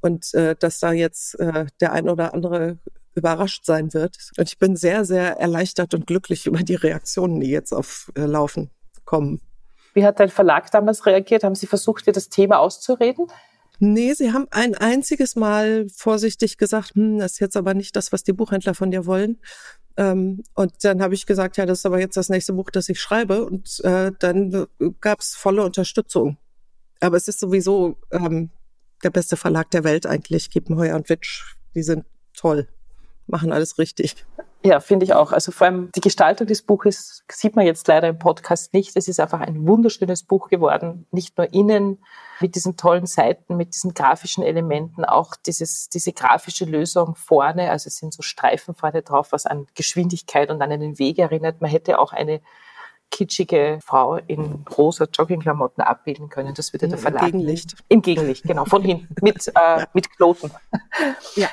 und 0.00 0.32
äh, 0.32 0.56
dass 0.58 0.78
da 0.78 0.92
jetzt 0.92 1.38
äh, 1.38 1.66
der 1.80 1.92
ein 1.92 2.08
oder 2.08 2.32
andere 2.32 2.78
überrascht 3.14 3.66
sein 3.66 3.92
wird. 3.92 4.16
Und 4.38 4.48
ich 4.48 4.58
bin 4.58 4.76
sehr, 4.76 5.04
sehr 5.04 5.38
erleichtert 5.38 5.92
und 5.92 6.06
glücklich 6.06 6.46
über 6.46 6.62
die 6.62 6.74
Reaktionen, 6.74 7.40
die 7.40 7.50
jetzt 7.50 7.72
auf 7.72 8.10
äh, 8.14 8.22
Laufen 8.22 8.70
kommen. 9.04 9.40
Wie 9.92 10.04
hat 10.04 10.20
dein 10.20 10.28
Verlag 10.28 10.70
damals 10.70 11.06
reagiert? 11.06 11.44
Haben 11.44 11.54
Sie 11.54 11.66
versucht, 11.66 12.06
dir 12.06 12.12
das 12.12 12.28
Thema 12.28 12.58
auszureden? 12.58 13.26
Nee, 13.78 14.14
sie 14.14 14.32
haben 14.32 14.46
ein 14.50 14.74
einziges 14.74 15.36
Mal 15.36 15.86
vorsichtig 15.94 16.56
gesagt, 16.56 16.94
hm, 16.94 17.18
das 17.18 17.32
ist 17.32 17.40
jetzt 17.40 17.56
aber 17.56 17.74
nicht 17.74 17.94
das, 17.96 18.12
was 18.12 18.22
die 18.22 18.32
Buchhändler 18.32 18.74
von 18.74 18.90
dir 18.90 19.06
wollen. 19.06 19.38
Ähm, 19.96 20.42
und 20.54 20.72
dann 20.82 21.02
habe 21.02 21.14
ich 21.14 21.26
gesagt, 21.26 21.56
ja, 21.56 21.66
das 21.66 21.78
ist 21.78 21.86
aber 21.86 22.00
jetzt 22.00 22.16
das 22.16 22.28
nächste 22.28 22.52
Buch, 22.52 22.70
das 22.70 22.88
ich 22.88 23.00
schreibe. 23.00 23.44
Und 23.44 23.80
äh, 23.84 24.12
dann 24.18 24.66
gab's 25.00 25.34
volle 25.34 25.62
Unterstützung. 25.62 26.38
Aber 27.00 27.16
es 27.16 27.28
ist 27.28 27.40
sowieso 27.40 27.96
ähm, 28.10 28.50
der 29.02 29.10
beste 29.10 29.36
Verlag 29.36 29.70
der 29.70 29.84
Welt 29.84 30.06
eigentlich, 30.06 30.50
Kiepenheuer 30.50 30.96
und 30.96 31.08
Witsch. 31.08 31.56
Die 31.74 31.82
sind 31.82 32.04
toll, 32.34 32.68
machen 33.26 33.52
alles 33.52 33.78
richtig. 33.78 34.26
Ja, 34.66 34.80
finde 34.80 35.04
ich 35.04 35.14
auch. 35.14 35.30
Also 35.30 35.52
vor 35.52 35.68
allem 35.68 35.92
die 35.94 36.00
Gestaltung 36.00 36.48
des 36.48 36.60
Buches 36.60 37.22
sieht 37.30 37.54
man 37.54 37.64
jetzt 37.64 37.86
leider 37.86 38.08
im 38.08 38.18
Podcast 38.18 38.74
nicht. 38.74 38.96
Es 38.96 39.06
ist 39.06 39.20
einfach 39.20 39.40
ein 39.40 39.64
wunderschönes 39.64 40.24
Buch 40.24 40.48
geworden. 40.48 41.06
Nicht 41.12 41.38
nur 41.38 41.54
innen 41.54 42.02
mit 42.40 42.56
diesen 42.56 42.76
tollen 42.76 43.06
Seiten, 43.06 43.56
mit 43.56 43.76
diesen 43.76 43.94
grafischen 43.94 44.42
Elementen, 44.42 45.04
auch 45.04 45.36
dieses, 45.36 45.88
diese 45.88 46.12
grafische 46.12 46.64
Lösung 46.64 47.14
vorne. 47.14 47.70
Also 47.70 47.86
es 47.86 47.98
sind 47.98 48.12
so 48.12 48.22
Streifen 48.22 48.74
vorne 48.74 49.02
drauf, 49.02 49.30
was 49.30 49.46
an 49.46 49.68
Geschwindigkeit 49.76 50.50
und 50.50 50.60
an 50.60 50.72
einen 50.72 50.98
Weg 50.98 51.20
erinnert. 51.20 51.60
Man 51.60 51.70
hätte 51.70 52.00
auch 52.00 52.12
eine 52.12 52.40
kitschige 53.12 53.78
Frau 53.84 54.16
in 54.16 54.64
rosa 54.76 55.06
Joggingklamotten 55.12 55.84
abbilden 55.84 56.28
können. 56.28 56.54
Das 56.54 56.72
würde 56.72 56.88
der 56.88 56.98
Verlag. 56.98 57.22
Im 57.22 57.30
Gegenlicht. 57.30 57.76
Im 57.88 58.02
Gegenlicht, 58.02 58.42
genau, 58.42 58.64
von 58.64 58.82
hinten, 58.82 59.14
mit, 59.22 59.46
äh, 59.46 59.86
mit 59.92 60.10
Knoten. 60.10 60.50
Ja. 61.36 61.50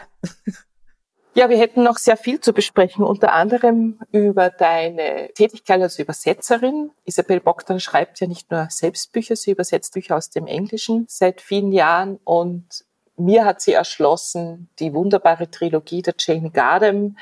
Ja, 1.35 1.49
wir 1.49 1.57
hätten 1.57 1.81
noch 1.81 1.97
sehr 1.97 2.15
viel 2.15 2.39
zu 2.39 2.53
besprechen, 2.53 3.03
unter 3.03 3.33
anderem 3.33 3.99
über 4.11 4.51
deine 4.51 5.31
Tätigkeit 5.33 5.81
als 5.81 5.97
Übersetzerin. 5.97 6.91
Isabel 7.05 7.39
Bogdan 7.39 7.79
schreibt 7.79 8.19
ja 8.19 8.27
nicht 8.27 8.51
nur 8.51 8.67
Selbstbücher, 8.69 9.35
sie 9.35 9.51
übersetzt 9.51 9.95
Bücher 9.95 10.15
aus 10.15 10.29
dem 10.29 10.45
Englischen 10.45 11.05
seit 11.09 11.41
vielen 11.41 11.71
Jahren 11.71 12.19
und 12.23 12.85
mir 13.17 13.45
hat 13.45 13.61
sie 13.61 13.73
erschlossen 13.73 14.69
die 14.77 14.93
wunderbare 14.93 15.49
Trilogie 15.49 16.03
der 16.03 16.13
Jane 16.19 16.51
Gardem. 16.51 17.17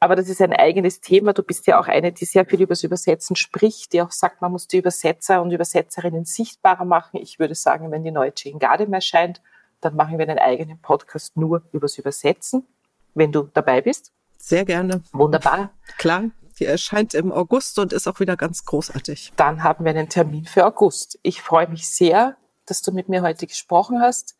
Aber 0.00 0.16
das 0.16 0.28
ist 0.28 0.42
ein 0.42 0.52
eigenes 0.52 1.00
Thema. 1.00 1.32
Du 1.32 1.44
bist 1.44 1.68
ja 1.68 1.78
auch 1.78 1.86
eine, 1.86 2.10
die 2.10 2.24
sehr 2.24 2.44
viel 2.46 2.60
über 2.60 2.72
das 2.72 2.82
Übersetzen 2.82 3.36
spricht, 3.36 3.92
die 3.92 4.02
auch 4.02 4.10
sagt, 4.10 4.42
man 4.42 4.50
muss 4.50 4.66
die 4.66 4.78
Übersetzer 4.78 5.40
und 5.40 5.52
Übersetzerinnen 5.52 6.24
sichtbarer 6.24 6.84
machen. 6.84 7.20
Ich 7.20 7.38
würde 7.38 7.54
sagen, 7.54 7.92
wenn 7.92 8.02
die 8.02 8.10
neue 8.10 8.32
Jane 8.36 8.58
Gardem 8.58 8.92
erscheint, 8.92 9.40
dann 9.80 9.94
machen 9.94 10.18
wir 10.18 10.28
einen 10.28 10.40
eigenen 10.40 10.80
Podcast 10.80 11.36
nur 11.36 11.62
übers 11.72 11.98
Übersetzen 11.98 12.66
wenn 13.14 13.32
du 13.32 13.48
dabei 13.52 13.80
bist. 13.80 14.12
Sehr 14.38 14.64
gerne. 14.64 15.02
Wunderbar. 15.12 15.70
Klar. 15.98 16.30
Die 16.58 16.66
erscheint 16.66 17.14
im 17.14 17.32
August 17.32 17.78
und 17.80 17.92
ist 17.92 18.06
auch 18.06 18.20
wieder 18.20 18.36
ganz 18.36 18.64
großartig. 18.64 19.32
Dann 19.34 19.64
haben 19.64 19.84
wir 19.84 19.90
einen 19.90 20.08
Termin 20.08 20.44
für 20.44 20.64
August. 20.64 21.18
Ich 21.22 21.42
freue 21.42 21.68
mich 21.68 21.88
sehr, 21.88 22.36
dass 22.66 22.82
du 22.82 22.92
mit 22.92 23.08
mir 23.08 23.22
heute 23.22 23.46
gesprochen 23.46 24.00
hast. 24.00 24.36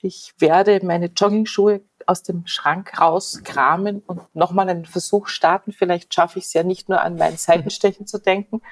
Ich 0.00 0.32
werde 0.38 0.80
meine 0.84 1.06
Joggingschuhe 1.06 1.82
aus 2.06 2.22
dem 2.22 2.46
Schrank 2.46 2.98
rauskramen 2.98 4.00
und 4.06 4.22
nochmal 4.34 4.68
einen 4.68 4.86
Versuch 4.86 5.28
starten. 5.28 5.72
Vielleicht 5.72 6.14
schaffe 6.14 6.38
ich 6.38 6.46
es 6.46 6.54
ja 6.54 6.62
nicht 6.62 6.88
nur 6.88 7.02
an 7.02 7.16
mein 7.16 7.36
Seitenstechen 7.36 8.06
zu 8.06 8.18
denken. 8.18 8.62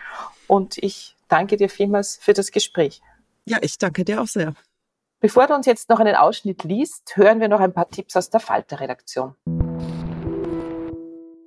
Und 0.46 0.78
ich 0.78 1.16
danke 1.28 1.56
dir 1.56 1.68
vielmals 1.68 2.16
für 2.16 2.32
das 2.32 2.50
Gespräch. 2.50 3.02
Ja, 3.44 3.58
ich 3.60 3.78
danke 3.78 4.04
dir 4.04 4.22
auch 4.22 4.26
sehr. 4.26 4.54
Bevor 5.18 5.46
du 5.46 5.54
uns 5.54 5.64
jetzt 5.64 5.88
noch 5.88 5.98
einen 5.98 6.14
Ausschnitt 6.14 6.62
liest, 6.64 7.16
hören 7.16 7.40
wir 7.40 7.48
noch 7.48 7.60
ein 7.60 7.72
paar 7.72 7.88
Tipps 7.88 8.16
aus 8.16 8.28
der 8.28 8.38
Falter-Redaktion. 8.38 9.34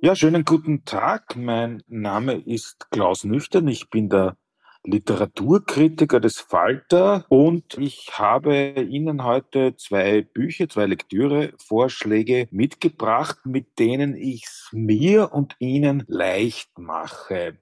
Ja, 0.02 0.16
schönen 0.16 0.44
guten 0.44 0.84
Tag. 0.84 1.36
Mein 1.36 1.84
Name 1.86 2.34
ist 2.34 2.90
Klaus 2.90 3.22
Nüchtern. 3.22 3.68
Ich 3.68 3.88
bin 3.88 4.08
der 4.08 4.36
Literaturkritiker 4.82 6.18
des 6.18 6.40
Falter 6.40 7.26
und 7.28 7.78
ich 7.78 8.08
habe 8.14 8.72
Ihnen 8.80 9.22
heute 9.22 9.76
zwei 9.76 10.22
Bücher, 10.22 10.68
zwei 10.68 10.86
Lektüre-Vorschläge 10.86 12.48
mitgebracht, 12.50 13.38
mit 13.44 13.78
denen 13.78 14.16
ich 14.16 14.46
es 14.46 14.70
mir 14.72 15.32
und 15.32 15.54
Ihnen 15.60 16.02
leicht 16.08 16.76
mache. 16.76 17.58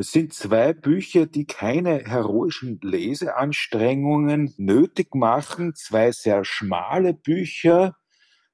Es 0.00 0.12
sind 0.12 0.32
zwei 0.32 0.74
Bücher, 0.74 1.26
die 1.26 1.44
keine 1.44 2.04
heroischen 2.04 2.78
Leseanstrengungen 2.82 4.54
nötig 4.56 5.12
machen, 5.16 5.74
zwei 5.74 6.12
sehr 6.12 6.44
schmale 6.44 7.14
Bücher. 7.14 7.96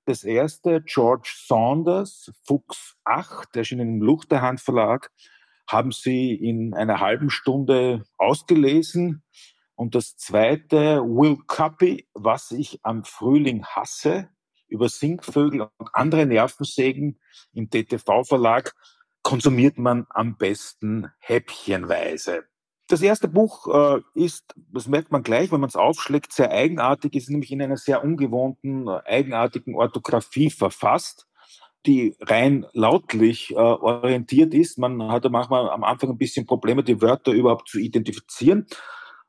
Das 0.06 0.24
erste, 0.24 0.80
George 0.80 1.30
Saunders, 1.46 2.32
Fuchs 2.46 2.96
8, 3.04 3.54
erschienen 3.56 3.96
im 3.96 4.00
Luchterhand 4.00 4.62
Verlag, 4.62 5.10
haben 5.68 5.92
Sie 5.92 6.32
in 6.32 6.72
einer 6.72 7.00
halben 7.00 7.28
Stunde 7.28 8.06
ausgelesen. 8.16 9.22
Und 9.74 9.94
das 9.94 10.16
zweite, 10.16 11.02
Will 11.02 11.36
Cuppy, 11.46 12.08
Was 12.14 12.52
ich 12.52 12.80
am 12.84 13.04
Frühling 13.04 13.66
hasse, 13.66 14.30
über 14.66 14.88
Singvögel 14.88 15.68
und 15.76 15.90
andere 15.92 16.24
Nervensägen 16.24 17.20
im 17.52 17.68
DTV-Verlag, 17.68 18.74
konsumiert 19.24 19.78
man 19.78 20.06
am 20.10 20.36
besten 20.36 21.10
häppchenweise. 21.18 22.44
Das 22.86 23.00
erste 23.00 23.28
Buch 23.28 23.66
äh, 23.66 24.02
ist, 24.14 24.54
das 24.54 24.86
merkt 24.86 25.10
man 25.10 25.22
gleich, 25.22 25.50
wenn 25.50 25.60
man 25.60 25.68
es 25.68 25.76
aufschlägt, 25.76 26.32
sehr 26.32 26.52
eigenartig, 26.52 27.14
ist 27.14 27.30
nämlich 27.30 27.50
in 27.50 27.62
einer 27.62 27.78
sehr 27.78 28.04
ungewohnten, 28.04 28.86
äh, 28.86 29.00
eigenartigen 29.06 29.74
Orthographie 29.74 30.50
verfasst, 30.50 31.26
die 31.86 32.14
rein 32.20 32.66
lautlich 32.74 33.52
äh, 33.52 33.54
orientiert 33.54 34.52
ist. 34.52 34.78
Man 34.78 35.10
hatte 35.10 35.30
manchmal 35.30 35.70
am 35.70 35.82
Anfang 35.82 36.10
ein 36.10 36.18
bisschen 36.18 36.44
Probleme, 36.44 36.84
die 36.84 37.00
Wörter 37.00 37.32
überhaupt 37.32 37.68
zu 37.70 37.78
identifizieren. 37.78 38.66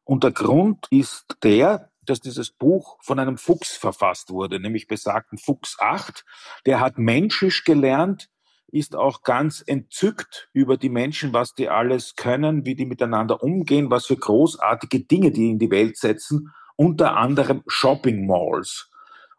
Und 0.03 0.25
der 0.25 0.31
Grund 0.31 0.87
ist 0.91 1.37
der, 1.41 1.89
dass 2.01 2.19
dieses 2.19 2.51
Buch 2.51 2.97
von 3.01 3.19
einem 3.19 3.37
Fuchs 3.37 3.77
verfasst 3.77 4.29
wurde, 4.29 4.59
nämlich 4.59 4.87
besagten 4.87 5.37
Fuchs 5.37 5.77
8. 5.79 6.25
Der 6.65 6.81
hat 6.81 6.97
Menschisch 6.97 7.63
gelernt, 7.63 8.29
ist 8.75 8.93
auch 8.93 9.23
ganz 9.23 9.63
entzückt 9.65 10.49
über 10.51 10.75
die 10.75 10.89
Menschen, 10.89 11.31
was 11.31 11.55
die 11.55 11.69
alles 11.69 12.15
können, 12.17 12.65
wie 12.65 12.75
die 12.75 12.85
miteinander 12.85 13.41
umgehen, 13.41 13.89
was 13.89 14.07
für 14.07 14.17
großartige 14.17 14.99
Dinge 14.99 15.31
die 15.31 15.51
in 15.51 15.59
die 15.59 15.71
Welt 15.71 15.95
setzen, 15.95 16.53
unter 16.75 17.15
anderem 17.15 17.63
Shopping 17.67 18.27
Malls. 18.27 18.91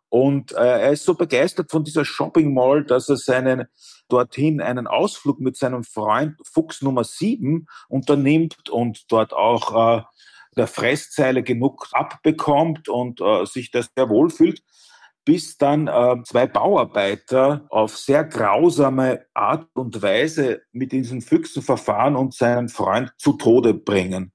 Und 0.09 0.53
äh, 0.53 0.81
er 0.81 0.93
ist 0.93 1.05
so 1.05 1.15
begeistert 1.15 1.71
von 1.71 1.85
dieser 1.85 2.07
Shopping 2.07 2.55
Mall, 2.55 2.85
dass 2.85 3.11
er 3.11 3.19
seinen 3.19 3.67
dorthin 4.09 4.63
einen 4.63 4.87
Ausflug 4.87 5.39
mit 5.39 5.59
seinem 5.59 5.85
Freund 5.85 6.37
Fuchs 6.43 6.81
Nummer 6.81 7.05
7 7.05 7.67
unternimmt 7.89 8.71
und 8.71 9.13
dort 9.13 9.35
auch 9.35 9.99
äh, 9.99 10.03
der 10.57 10.67
Fresszeile 10.67 11.43
genug 11.43 11.89
abbekommt 11.93 12.89
und 12.89 13.21
äh, 13.21 13.45
sich 13.45 13.71
das 13.71 13.91
sehr 13.95 14.09
wohl 14.09 14.31
fühlt 14.31 14.63
bis 15.27 15.59
dann 15.59 15.89
äh, 15.89 16.23
zwei 16.25 16.47
Bauarbeiter 16.47 17.67
auf 17.69 17.99
sehr 17.99 18.25
grausame 18.25 19.27
Art 19.35 19.69
und 19.75 20.01
Weise 20.01 20.63
mit 20.73 20.93
diesen 20.93 21.21
Füchsen 21.21 21.63
verfahren 21.63 22.15
und 22.15 22.33
seinen 22.33 22.69
Freund 22.69 23.13
zu 23.19 23.33
Tode 23.33 23.75
bringen, 23.75 24.33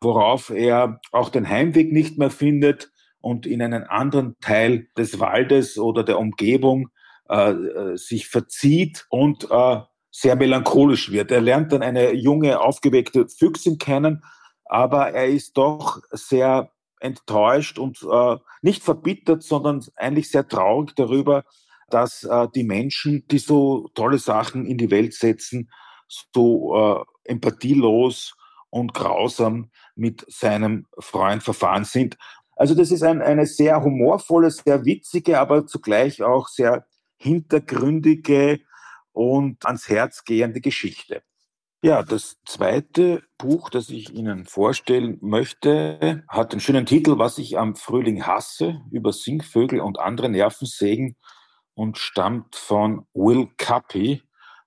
worauf 0.00 0.48
er 0.48 0.98
auch 1.12 1.28
den 1.28 1.48
Heimweg 1.48 1.92
nicht 1.92 2.18
mehr 2.18 2.30
findet 2.30 2.90
und 3.20 3.44
in 3.46 3.60
einen 3.60 3.84
anderen 3.84 4.34
Teil 4.40 4.88
des 4.96 5.20
Waldes 5.20 5.78
oder 5.78 6.02
der 6.02 6.18
Umgebung 6.18 6.88
äh, 7.28 7.50
äh 7.50 7.96
sich 7.96 8.26
verzieht 8.28 9.06
und 9.10 9.50
äh, 9.50 9.80
sehr 10.10 10.36
melancholisch 10.36 11.12
wird. 11.12 11.32
Er 11.32 11.42
lernt 11.42 11.72
dann 11.72 11.82
eine 11.82 12.14
junge, 12.14 12.60
aufgeweckte 12.60 13.28
Füchsin 13.28 13.76
kennen, 13.76 14.24
aber 14.64 15.10
er 15.10 15.26
ist 15.26 15.58
doch 15.58 16.00
sehr 16.12 16.70
enttäuscht 17.04 17.78
und 17.78 18.02
äh, 18.02 18.36
nicht 18.62 18.82
verbittert, 18.82 19.42
sondern 19.42 19.84
eigentlich 19.94 20.30
sehr 20.30 20.48
traurig 20.48 20.94
darüber, 20.96 21.44
dass 21.90 22.24
äh, 22.24 22.48
die 22.54 22.64
Menschen, 22.64 23.26
die 23.28 23.38
so 23.38 23.88
tolle 23.94 24.18
Sachen 24.18 24.66
in 24.66 24.78
die 24.78 24.90
Welt 24.90 25.12
setzen, 25.12 25.70
so 26.08 27.06
äh, 27.24 27.30
empathielos 27.30 28.34
und 28.70 28.94
grausam 28.94 29.70
mit 29.94 30.24
seinem 30.28 30.86
Freund 30.98 31.42
verfahren 31.42 31.84
sind. 31.84 32.16
Also 32.56 32.74
das 32.74 32.90
ist 32.90 33.02
ein, 33.02 33.20
eine 33.20 33.46
sehr 33.46 33.82
humorvolle, 33.82 34.50
sehr 34.50 34.84
witzige, 34.84 35.38
aber 35.38 35.66
zugleich 35.66 36.22
auch 36.22 36.48
sehr 36.48 36.86
hintergründige 37.16 38.60
und 39.12 39.64
ans 39.66 39.88
Herz 39.88 40.24
gehende 40.24 40.60
Geschichte. 40.60 41.22
Ja, 41.84 42.02
das 42.02 42.38
zweite 42.46 43.22
Buch, 43.36 43.68
das 43.68 43.90
ich 43.90 44.14
Ihnen 44.14 44.46
vorstellen 44.46 45.18
möchte, 45.20 46.24
hat 46.28 46.54
den 46.54 46.60
schönen 46.60 46.86
Titel 46.86 47.18
Was 47.18 47.36
ich 47.36 47.58
am 47.58 47.76
Frühling 47.76 48.26
hasse, 48.26 48.80
über 48.90 49.12
Singvögel 49.12 49.80
und 49.80 49.98
andere 49.98 50.30
Nervensägen 50.30 51.18
und 51.74 51.98
stammt 51.98 52.56
von 52.56 53.06
Will 53.12 53.48
Cuppy. 53.58 54.22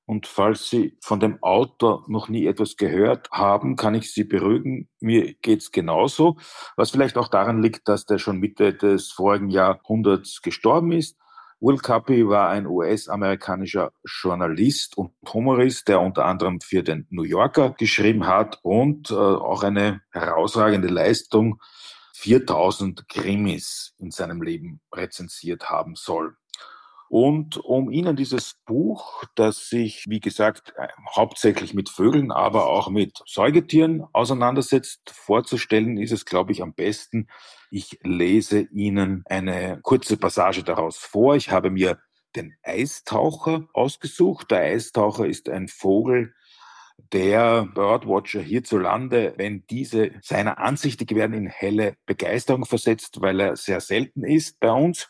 Und 0.06 0.28
falls 0.28 0.70
Sie 0.70 0.96
von 1.02 1.20
dem 1.20 1.42
Autor 1.42 2.06
noch 2.08 2.30
nie 2.30 2.46
etwas 2.46 2.78
gehört 2.78 3.32
haben, 3.32 3.78
kann 3.78 3.96
ich 3.96 4.14
Sie 4.14 4.24
beruhigen. 4.24 4.88
Mir 5.00 5.34
geht's 5.42 5.72
genauso. 5.72 6.38
Was 6.76 6.92
vielleicht 6.92 7.18
auch 7.18 7.30
daran 7.30 7.64
liegt, 7.64 7.88
dass 7.88 8.06
der 8.06 8.20
schon 8.20 8.38
Mitte 8.38 8.76
des 8.76 9.12
vorigen 9.12 9.50
Jahrhunderts 9.50 10.44
gestorben 10.44 10.92
ist. 10.92 11.18
Will 11.60 11.78
Cuppy 11.78 12.28
war 12.28 12.50
ein 12.50 12.68
US-amerikanischer 12.68 13.92
Journalist 14.06 14.96
und 14.96 15.12
Humorist, 15.34 15.88
der 15.88 16.02
unter 16.02 16.26
anderem 16.26 16.62
für 16.62 16.84
den 16.84 17.08
New 17.10 17.24
Yorker 17.24 17.72
geschrieben 17.72 18.28
hat 18.28 18.60
und 18.62 19.10
äh, 19.10 19.16
auch 19.16 19.64
eine 19.64 20.02
herausragende 20.12 20.88
Leistung 20.88 21.60
4000 22.14 23.10
Krimis 23.10 23.96
in 23.98 24.12
seinem 24.12 24.42
Leben 24.42 24.82
rezensiert 24.94 25.70
haben 25.70 25.96
soll. 25.96 26.36
Und 27.10 27.58
um 27.58 27.90
Ihnen 27.90 28.16
dieses 28.16 28.56
Buch, 28.66 29.24
das 29.36 29.70
sich, 29.70 30.06
wie 30.08 30.20
gesagt, 30.20 30.74
hauptsächlich 31.16 31.74
mit 31.74 31.90
Vögeln, 31.90 32.32
aber 32.32 32.68
auch 32.68 32.90
mit 32.90 33.22
Säugetieren 33.26 34.04
auseinandersetzt, 34.12 35.10
vorzustellen, 35.10 35.98
ist 35.98 36.12
es, 36.12 36.26
glaube 36.26 36.52
ich, 36.52 36.62
am 36.62 36.74
besten, 36.74 37.28
ich 37.70 38.00
lese 38.04 38.62
Ihnen 38.62 39.24
eine 39.26 39.80
kurze 39.82 40.18
Passage 40.18 40.64
daraus 40.64 40.98
vor. 40.98 41.36
Ich 41.36 41.52
habe 41.52 41.70
mir 41.70 42.00
den 42.36 42.56
Eistaucher 42.64 43.68
ausgesucht. 43.74 44.52
Der 44.52 44.60
Eistaucher 44.60 45.26
ist 45.26 45.50
ein 45.50 45.68
Vogel, 45.68 46.34
der 47.12 47.66
Birdwatcher 47.66 48.42
hierzulande, 48.42 49.34
wenn 49.38 49.66
diese 49.68 50.12
seiner 50.22 50.58
ansichtig 50.58 51.14
werden, 51.14 51.34
in 51.34 51.48
helle 51.48 51.96
Begeisterung 52.06 52.66
versetzt, 52.66 53.22
weil 53.22 53.40
er 53.40 53.56
sehr 53.56 53.82
selten 53.82 54.24
ist 54.24 54.60
bei 54.60 54.72
uns. 54.72 55.10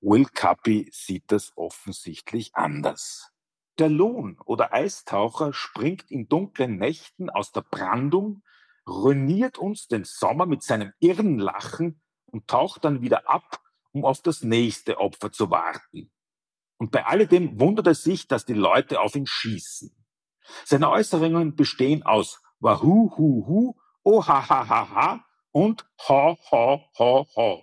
Will 0.00 0.26
Cuppy 0.26 0.88
sieht 0.92 1.24
das 1.28 1.52
offensichtlich 1.56 2.54
anders. 2.54 3.32
Der 3.78 3.88
Lohn 3.88 4.38
oder 4.44 4.72
Eistaucher 4.72 5.52
springt 5.52 6.10
in 6.10 6.28
dunklen 6.28 6.78
Nächten 6.78 7.30
aus 7.30 7.52
der 7.52 7.62
Brandung, 7.62 8.42
ruiniert 8.88 9.58
uns 9.58 9.86
den 9.86 10.04
Sommer 10.04 10.46
mit 10.46 10.62
seinem 10.62 10.92
irren 10.98 11.38
Lachen 11.38 12.00
und 12.26 12.48
taucht 12.48 12.84
dann 12.84 13.02
wieder 13.02 13.28
ab, 13.28 13.60
um 13.92 14.04
auf 14.04 14.22
das 14.22 14.42
nächste 14.42 14.98
Opfer 14.98 15.30
zu 15.32 15.50
warten. 15.50 16.10
Und 16.78 16.92
bei 16.92 17.04
alledem 17.04 17.60
wundert 17.60 17.86
er 17.88 17.94
sich, 17.94 18.28
dass 18.28 18.44
die 18.44 18.54
Leute 18.54 19.00
auf 19.00 19.14
ihn 19.14 19.26
schießen. 19.26 19.94
Seine 20.64 20.90
Äußerungen 20.90 21.56
bestehen 21.56 22.02
aus 22.04 22.40
Wahu, 22.60 23.10
hu, 23.16 23.46
hu, 23.46 23.74
oh, 24.02 24.26
ha, 24.26 24.48
ha, 24.48 24.68
ha, 24.68 24.90
ha 24.90 25.24
und 25.52 25.86
ha, 26.08 26.36
ha, 26.50 26.80
ha, 26.98 27.26
ha. 27.36 27.62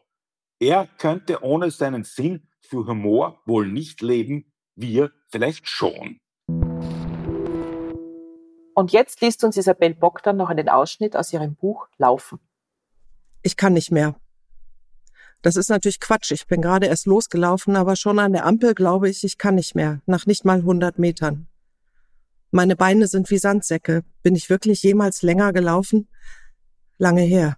Er 0.60 0.88
könnte 0.98 1.44
ohne 1.44 1.72
seinen 1.72 2.04
Sinn 2.04 2.50
für 2.62 2.86
Humor 2.88 3.42
wohl 3.46 3.68
nicht 3.68 4.02
leben, 4.02 4.54
wir 4.76 5.12
vielleicht 5.30 5.68
schon. 5.68 6.20
Und 8.76 8.92
jetzt 8.92 9.22
liest 9.22 9.42
uns 9.46 9.56
Isabel 9.56 9.96
Bogdan 9.96 10.36
noch 10.36 10.50
einen 10.50 10.68
Ausschnitt 10.68 11.16
aus 11.16 11.32
ihrem 11.32 11.56
Buch 11.56 11.88
Laufen. 11.98 12.40
Ich 13.42 13.56
kann 13.56 13.72
nicht 13.72 13.90
mehr. 13.90 14.16
Das 15.42 15.56
ist 15.56 15.70
natürlich 15.70 16.02
Quatsch. 16.02 16.32
Ich 16.32 16.46
bin 16.46 16.62
gerade 16.62 16.88
erst 16.88 17.06
losgelaufen, 17.06 17.78
aber 17.78 17.96
schon 17.96 18.20
an 18.20 18.34
der 18.34 18.46
Ampel 18.46 18.76
glaube 18.76 19.10
ich, 19.10 19.24
ich 19.24 19.38
kann 19.38 19.56
nicht 19.56 19.76
mehr. 19.76 20.02
Nach 20.06 20.26
nicht 20.26 20.44
mal 20.44 20.58
100 20.58 21.00
Metern. 21.00 21.48
Meine 22.52 22.76
Beine 22.76 23.08
sind 23.08 23.30
wie 23.32 23.38
Sandsäcke. 23.38 24.04
Bin 24.24 24.36
ich 24.36 24.50
wirklich 24.50 24.84
jemals 24.84 25.22
länger 25.22 25.54
gelaufen? 25.54 26.10
Lange 26.98 27.22
her. 27.22 27.56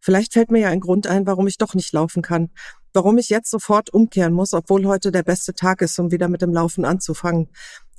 Vielleicht 0.00 0.32
fällt 0.32 0.50
mir 0.50 0.60
ja 0.60 0.68
ein 0.68 0.80
Grund 0.80 1.06
ein, 1.06 1.26
warum 1.26 1.46
ich 1.46 1.58
doch 1.58 1.74
nicht 1.74 1.92
laufen 1.92 2.22
kann. 2.22 2.50
Warum 2.94 3.18
ich 3.18 3.28
jetzt 3.28 3.50
sofort 3.50 3.90
umkehren 3.92 4.32
muss, 4.32 4.54
obwohl 4.54 4.86
heute 4.86 5.12
der 5.12 5.24
beste 5.24 5.52
Tag 5.52 5.82
ist, 5.82 5.98
um 5.98 6.10
wieder 6.10 6.28
mit 6.28 6.40
dem 6.40 6.54
Laufen 6.54 6.86
anzufangen. 6.86 7.50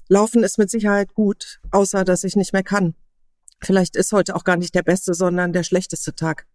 Laufen 0.08 0.44
ist 0.44 0.58
mit 0.58 0.70
Sicherheit 0.70 1.14
gut, 1.14 1.60
außer 1.72 2.04
dass 2.04 2.24
ich 2.24 2.36
nicht 2.36 2.54
mehr 2.54 2.64
kann. 2.64 2.96
Vielleicht 3.62 3.96
ist 3.96 4.12
heute 4.12 4.36
auch 4.36 4.44
gar 4.44 4.58
nicht 4.58 4.76
der 4.76 4.84
beste, 4.84 5.14
sondern 5.14 5.54
der 5.54 5.64
schlechteste 5.64 6.14
Tag. 6.16 6.46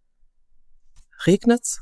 Regnet's? 1.26 1.80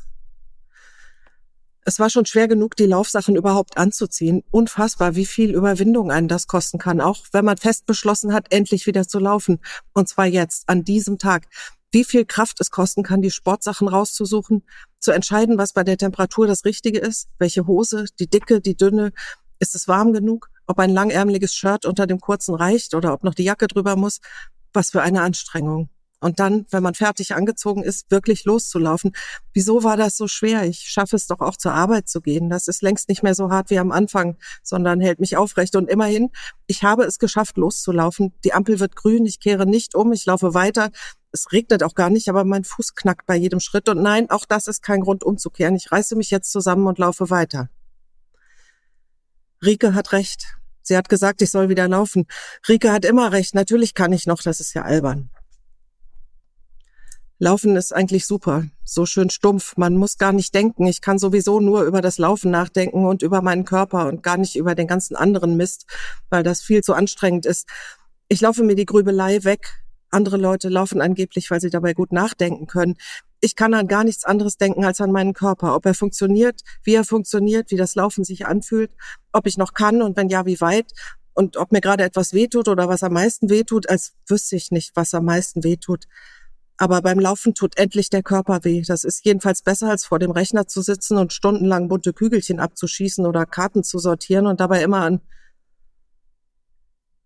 Es 1.84 1.98
war 1.98 2.10
schon 2.10 2.26
schwer 2.26 2.48
genug, 2.48 2.76
die 2.76 2.84
Laufsachen 2.84 3.34
überhaupt 3.34 3.78
anzuziehen. 3.78 4.44
Unfassbar, 4.50 5.14
wie 5.14 5.24
viel 5.24 5.54
Überwindung 5.54 6.10
einen 6.10 6.28
das 6.28 6.46
kosten 6.46 6.78
kann, 6.78 7.00
auch 7.00 7.24
wenn 7.32 7.46
man 7.46 7.56
fest 7.56 7.86
beschlossen 7.86 8.34
hat, 8.34 8.52
endlich 8.52 8.86
wieder 8.86 9.08
zu 9.08 9.18
laufen. 9.18 9.60
Und 9.94 10.08
zwar 10.08 10.26
jetzt, 10.26 10.68
an 10.68 10.84
diesem 10.84 11.18
Tag 11.18 11.48
wie 11.90 12.04
viel 12.04 12.24
Kraft 12.24 12.60
es 12.60 12.70
kosten 12.70 13.02
kann, 13.02 13.22
die 13.22 13.30
Sportsachen 13.30 13.88
rauszusuchen, 13.88 14.62
zu 15.00 15.12
entscheiden, 15.12 15.58
was 15.58 15.72
bei 15.72 15.84
der 15.84 15.96
Temperatur 15.96 16.46
das 16.46 16.64
Richtige 16.64 16.98
ist, 16.98 17.28
welche 17.38 17.66
Hose, 17.66 18.06
die 18.18 18.28
dicke, 18.28 18.60
die 18.60 18.76
dünne, 18.76 19.12
ist 19.58 19.74
es 19.74 19.88
warm 19.88 20.12
genug, 20.12 20.50
ob 20.68 20.78
ein 20.78 20.90
langärmeliges 20.90 21.54
Shirt 21.54 21.84
unter 21.84 22.06
dem 22.06 22.20
kurzen 22.20 22.54
reicht 22.54 22.94
oder 22.94 23.12
ob 23.12 23.24
noch 23.24 23.34
die 23.34 23.44
Jacke 23.44 23.66
drüber 23.66 23.96
muss, 23.96 24.20
was 24.72 24.90
für 24.90 25.02
eine 25.02 25.22
Anstrengung. 25.22 25.88
Und 26.20 26.40
dann, 26.40 26.66
wenn 26.70 26.82
man 26.82 26.94
fertig 26.94 27.34
angezogen 27.34 27.82
ist, 27.84 28.10
wirklich 28.10 28.44
loszulaufen. 28.44 29.12
Wieso 29.52 29.84
war 29.84 29.96
das 29.96 30.16
so 30.16 30.26
schwer? 30.26 30.64
Ich 30.64 30.80
schaffe 30.80 31.14
es 31.14 31.28
doch 31.28 31.40
auch 31.40 31.56
zur 31.56 31.72
Arbeit 31.72 32.08
zu 32.08 32.20
gehen. 32.20 32.50
Das 32.50 32.66
ist 32.66 32.82
längst 32.82 33.08
nicht 33.08 33.22
mehr 33.22 33.36
so 33.36 33.50
hart 33.50 33.70
wie 33.70 33.78
am 33.78 33.92
Anfang, 33.92 34.36
sondern 34.64 35.00
hält 35.00 35.20
mich 35.20 35.36
aufrecht. 35.36 35.76
Und 35.76 35.88
immerhin, 35.88 36.30
ich 36.66 36.82
habe 36.82 37.04
es 37.04 37.20
geschafft, 37.20 37.56
loszulaufen. 37.56 38.34
Die 38.44 38.52
Ampel 38.52 38.80
wird 38.80 38.96
grün, 38.96 39.26
ich 39.26 39.38
kehre 39.38 39.64
nicht 39.64 39.94
um, 39.94 40.12
ich 40.12 40.26
laufe 40.26 40.54
weiter. 40.54 40.90
Es 41.30 41.52
regnet 41.52 41.84
auch 41.84 41.94
gar 41.94 42.10
nicht, 42.10 42.28
aber 42.28 42.44
mein 42.44 42.64
Fuß 42.64 42.96
knackt 42.96 43.26
bei 43.26 43.36
jedem 43.36 43.60
Schritt. 43.60 43.88
Und 43.88 44.02
nein, 44.02 44.28
auch 44.28 44.44
das 44.44 44.66
ist 44.66 44.82
kein 44.82 45.02
Grund 45.02 45.22
umzukehren. 45.22 45.76
Ich 45.76 45.92
reiße 45.92 46.16
mich 46.16 46.30
jetzt 46.30 46.50
zusammen 46.50 46.88
und 46.88 46.98
laufe 46.98 47.30
weiter. 47.30 47.68
Rike 49.64 49.94
hat 49.94 50.12
recht. 50.12 50.58
Sie 50.82 50.96
hat 50.96 51.08
gesagt, 51.08 51.42
ich 51.42 51.50
soll 51.50 51.68
wieder 51.68 51.88
laufen. 51.88 52.26
Rike 52.68 52.92
hat 52.92 53.04
immer 53.04 53.32
recht. 53.32 53.54
Natürlich 53.54 53.94
kann 53.94 54.12
ich 54.12 54.26
noch, 54.26 54.42
das 54.42 54.60
ist 54.60 54.74
ja 54.74 54.82
albern. 54.82 55.30
Laufen 57.40 57.76
ist 57.76 57.94
eigentlich 57.94 58.26
super, 58.26 58.64
so 58.82 59.06
schön 59.06 59.30
stumpf. 59.30 59.76
Man 59.76 59.96
muss 59.96 60.18
gar 60.18 60.32
nicht 60.32 60.52
denken. 60.54 60.86
Ich 60.86 61.00
kann 61.00 61.20
sowieso 61.20 61.60
nur 61.60 61.82
über 61.82 62.00
das 62.00 62.18
Laufen 62.18 62.50
nachdenken 62.50 63.06
und 63.06 63.22
über 63.22 63.42
meinen 63.42 63.64
Körper 63.64 64.08
und 64.08 64.24
gar 64.24 64.36
nicht 64.36 64.56
über 64.56 64.74
den 64.74 64.88
ganzen 64.88 65.14
anderen 65.14 65.56
Mist, 65.56 65.86
weil 66.30 66.42
das 66.42 66.62
viel 66.62 66.82
zu 66.82 66.94
anstrengend 66.94 67.46
ist. 67.46 67.68
Ich 68.26 68.40
laufe 68.40 68.64
mir 68.64 68.74
die 68.74 68.86
Grübelei 68.86 69.44
weg. 69.44 69.84
Andere 70.10 70.36
Leute 70.36 70.68
laufen 70.68 71.00
angeblich, 71.00 71.50
weil 71.50 71.60
sie 71.60 71.70
dabei 71.70 71.92
gut 71.94 72.12
nachdenken 72.12 72.66
können. 72.66 72.96
Ich 73.40 73.56
kann 73.56 73.74
an 73.74 73.88
gar 73.88 74.04
nichts 74.04 74.24
anderes 74.24 74.56
denken 74.56 74.84
als 74.84 75.00
an 75.00 75.12
meinen 75.12 75.34
Körper. 75.34 75.74
Ob 75.74 75.86
er 75.86 75.94
funktioniert, 75.94 76.62
wie 76.82 76.94
er 76.94 77.04
funktioniert, 77.04 77.70
wie 77.70 77.76
das 77.76 77.94
Laufen 77.94 78.24
sich 78.24 78.46
anfühlt, 78.46 78.90
ob 79.32 79.46
ich 79.46 79.58
noch 79.58 79.74
kann 79.74 80.02
und 80.02 80.16
wenn 80.16 80.28
ja, 80.28 80.46
wie 80.46 80.60
weit 80.60 80.92
und 81.34 81.56
ob 81.56 81.70
mir 81.70 81.80
gerade 81.80 82.02
etwas 82.02 82.32
wehtut 82.32 82.66
oder 82.66 82.88
was 82.88 83.02
am 83.02 83.12
meisten 83.12 83.48
wehtut, 83.48 83.88
als 83.88 84.14
wüsste 84.26 84.56
ich 84.56 84.70
nicht, 84.70 84.96
was 84.96 85.14
am 85.14 85.24
meisten 85.24 85.62
wehtut. 85.62 86.06
Aber 86.78 87.02
beim 87.02 87.18
Laufen 87.18 87.54
tut 87.54 87.76
endlich 87.76 88.08
der 88.08 88.22
Körper 88.22 88.64
weh. 88.64 88.82
Das 88.86 89.04
ist 89.04 89.24
jedenfalls 89.24 89.62
besser, 89.62 89.90
als 89.90 90.04
vor 90.04 90.18
dem 90.18 90.30
Rechner 90.30 90.66
zu 90.66 90.80
sitzen 90.80 91.16
und 91.16 91.32
stundenlang 91.32 91.88
bunte 91.88 92.12
Kügelchen 92.12 92.60
abzuschießen 92.60 93.26
oder 93.26 93.46
Karten 93.46 93.84
zu 93.84 93.98
sortieren 93.98 94.46
und 94.46 94.60
dabei 94.60 94.82
immer 94.82 95.02
an 95.02 95.20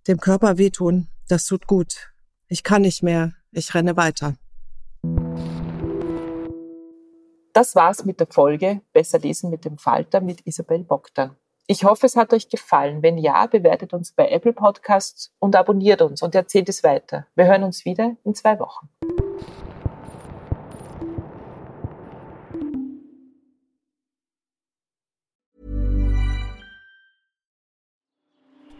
dem 0.08 0.18
Körper 0.18 0.58
wehtun. 0.58 1.08
Das 1.28 1.46
tut 1.46 1.66
gut. 1.66 2.11
Ich 2.52 2.62
kann 2.62 2.82
nicht 2.82 3.02
mehr. 3.02 3.32
Ich 3.50 3.72
renne 3.72 3.96
weiter. 3.96 4.34
Das 7.54 7.74
war's 7.74 8.04
mit 8.04 8.20
der 8.20 8.26
Folge 8.26 8.82
Besser 8.92 9.18
lesen 9.18 9.48
mit 9.48 9.64
dem 9.64 9.78
Falter 9.78 10.20
mit 10.20 10.46
Isabel 10.46 10.84
Bogdan. 10.84 11.34
Ich 11.66 11.84
hoffe, 11.84 12.04
es 12.04 12.14
hat 12.14 12.34
euch 12.34 12.50
gefallen. 12.50 13.02
Wenn 13.02 13.16
ja, 13.16 13.46
bewertet 13.46 13.94
uns 13.94 14.12
bei 14.12 14.28
Apple 14.28 14.52
Podcasts 14.52 15.32
und 15.38 15.56
abonniert 15.56 16.02
uns 16.02 16.20
und 16.20 16.34
erzählt 16.34 16.68
es 16.68 16.84
weiter. 16.84 17.26
Wir 17.36 17.46
hören 17.46 17.62
uns 17.62 17.86
wieder 17.86 18.18
in 18.22 18.34
zwei 18.34 18.58
Wochen. 18.58 18.90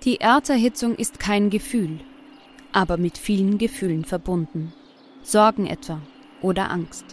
Die 0.05 0.21
Erderhitzung 0.21 0.95
ist 0.95 1.19
kein 1.19 1.49
Gefühl, 1.49 2.01
aber 2.73 2.97
mit 2.97 3.19
vielen 3.19 3.59
Gefühlen 3.59 4.05
verbunden. 4.05 4.73
Sorgen 5.23 5.67
etwa 5.67 6.01
oder 6.41 6.71
Angst. 6.71 7.05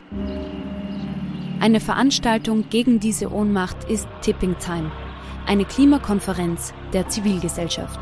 Eine 1.59 1.79
Veranstaltung 1.79 2.69
gegen 2.69 2.99
diese 2.99 3.31
Ohnmacht 3.31 3.83
ist 3.89 4.07
Tipping 4.21 4.57
Time, 4.59 4.91
eine 5.45 5.65
Klimakonferenz 5.65 6.73
der 6.93 7.09
Zivilgesellschaft. 7.09 7.99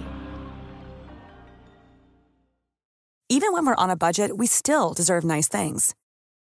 Even 3.29 3.53
when 3.53 3.67
we're 3.67 3.77
on 3.77 3.91
a 3.91 3.97
budget, 3.97 4.39
we 4.39 4.47
still 4.47 4.95
deserve 4.95 5.27
nice 5.27 5.51
things. 5.51 5.95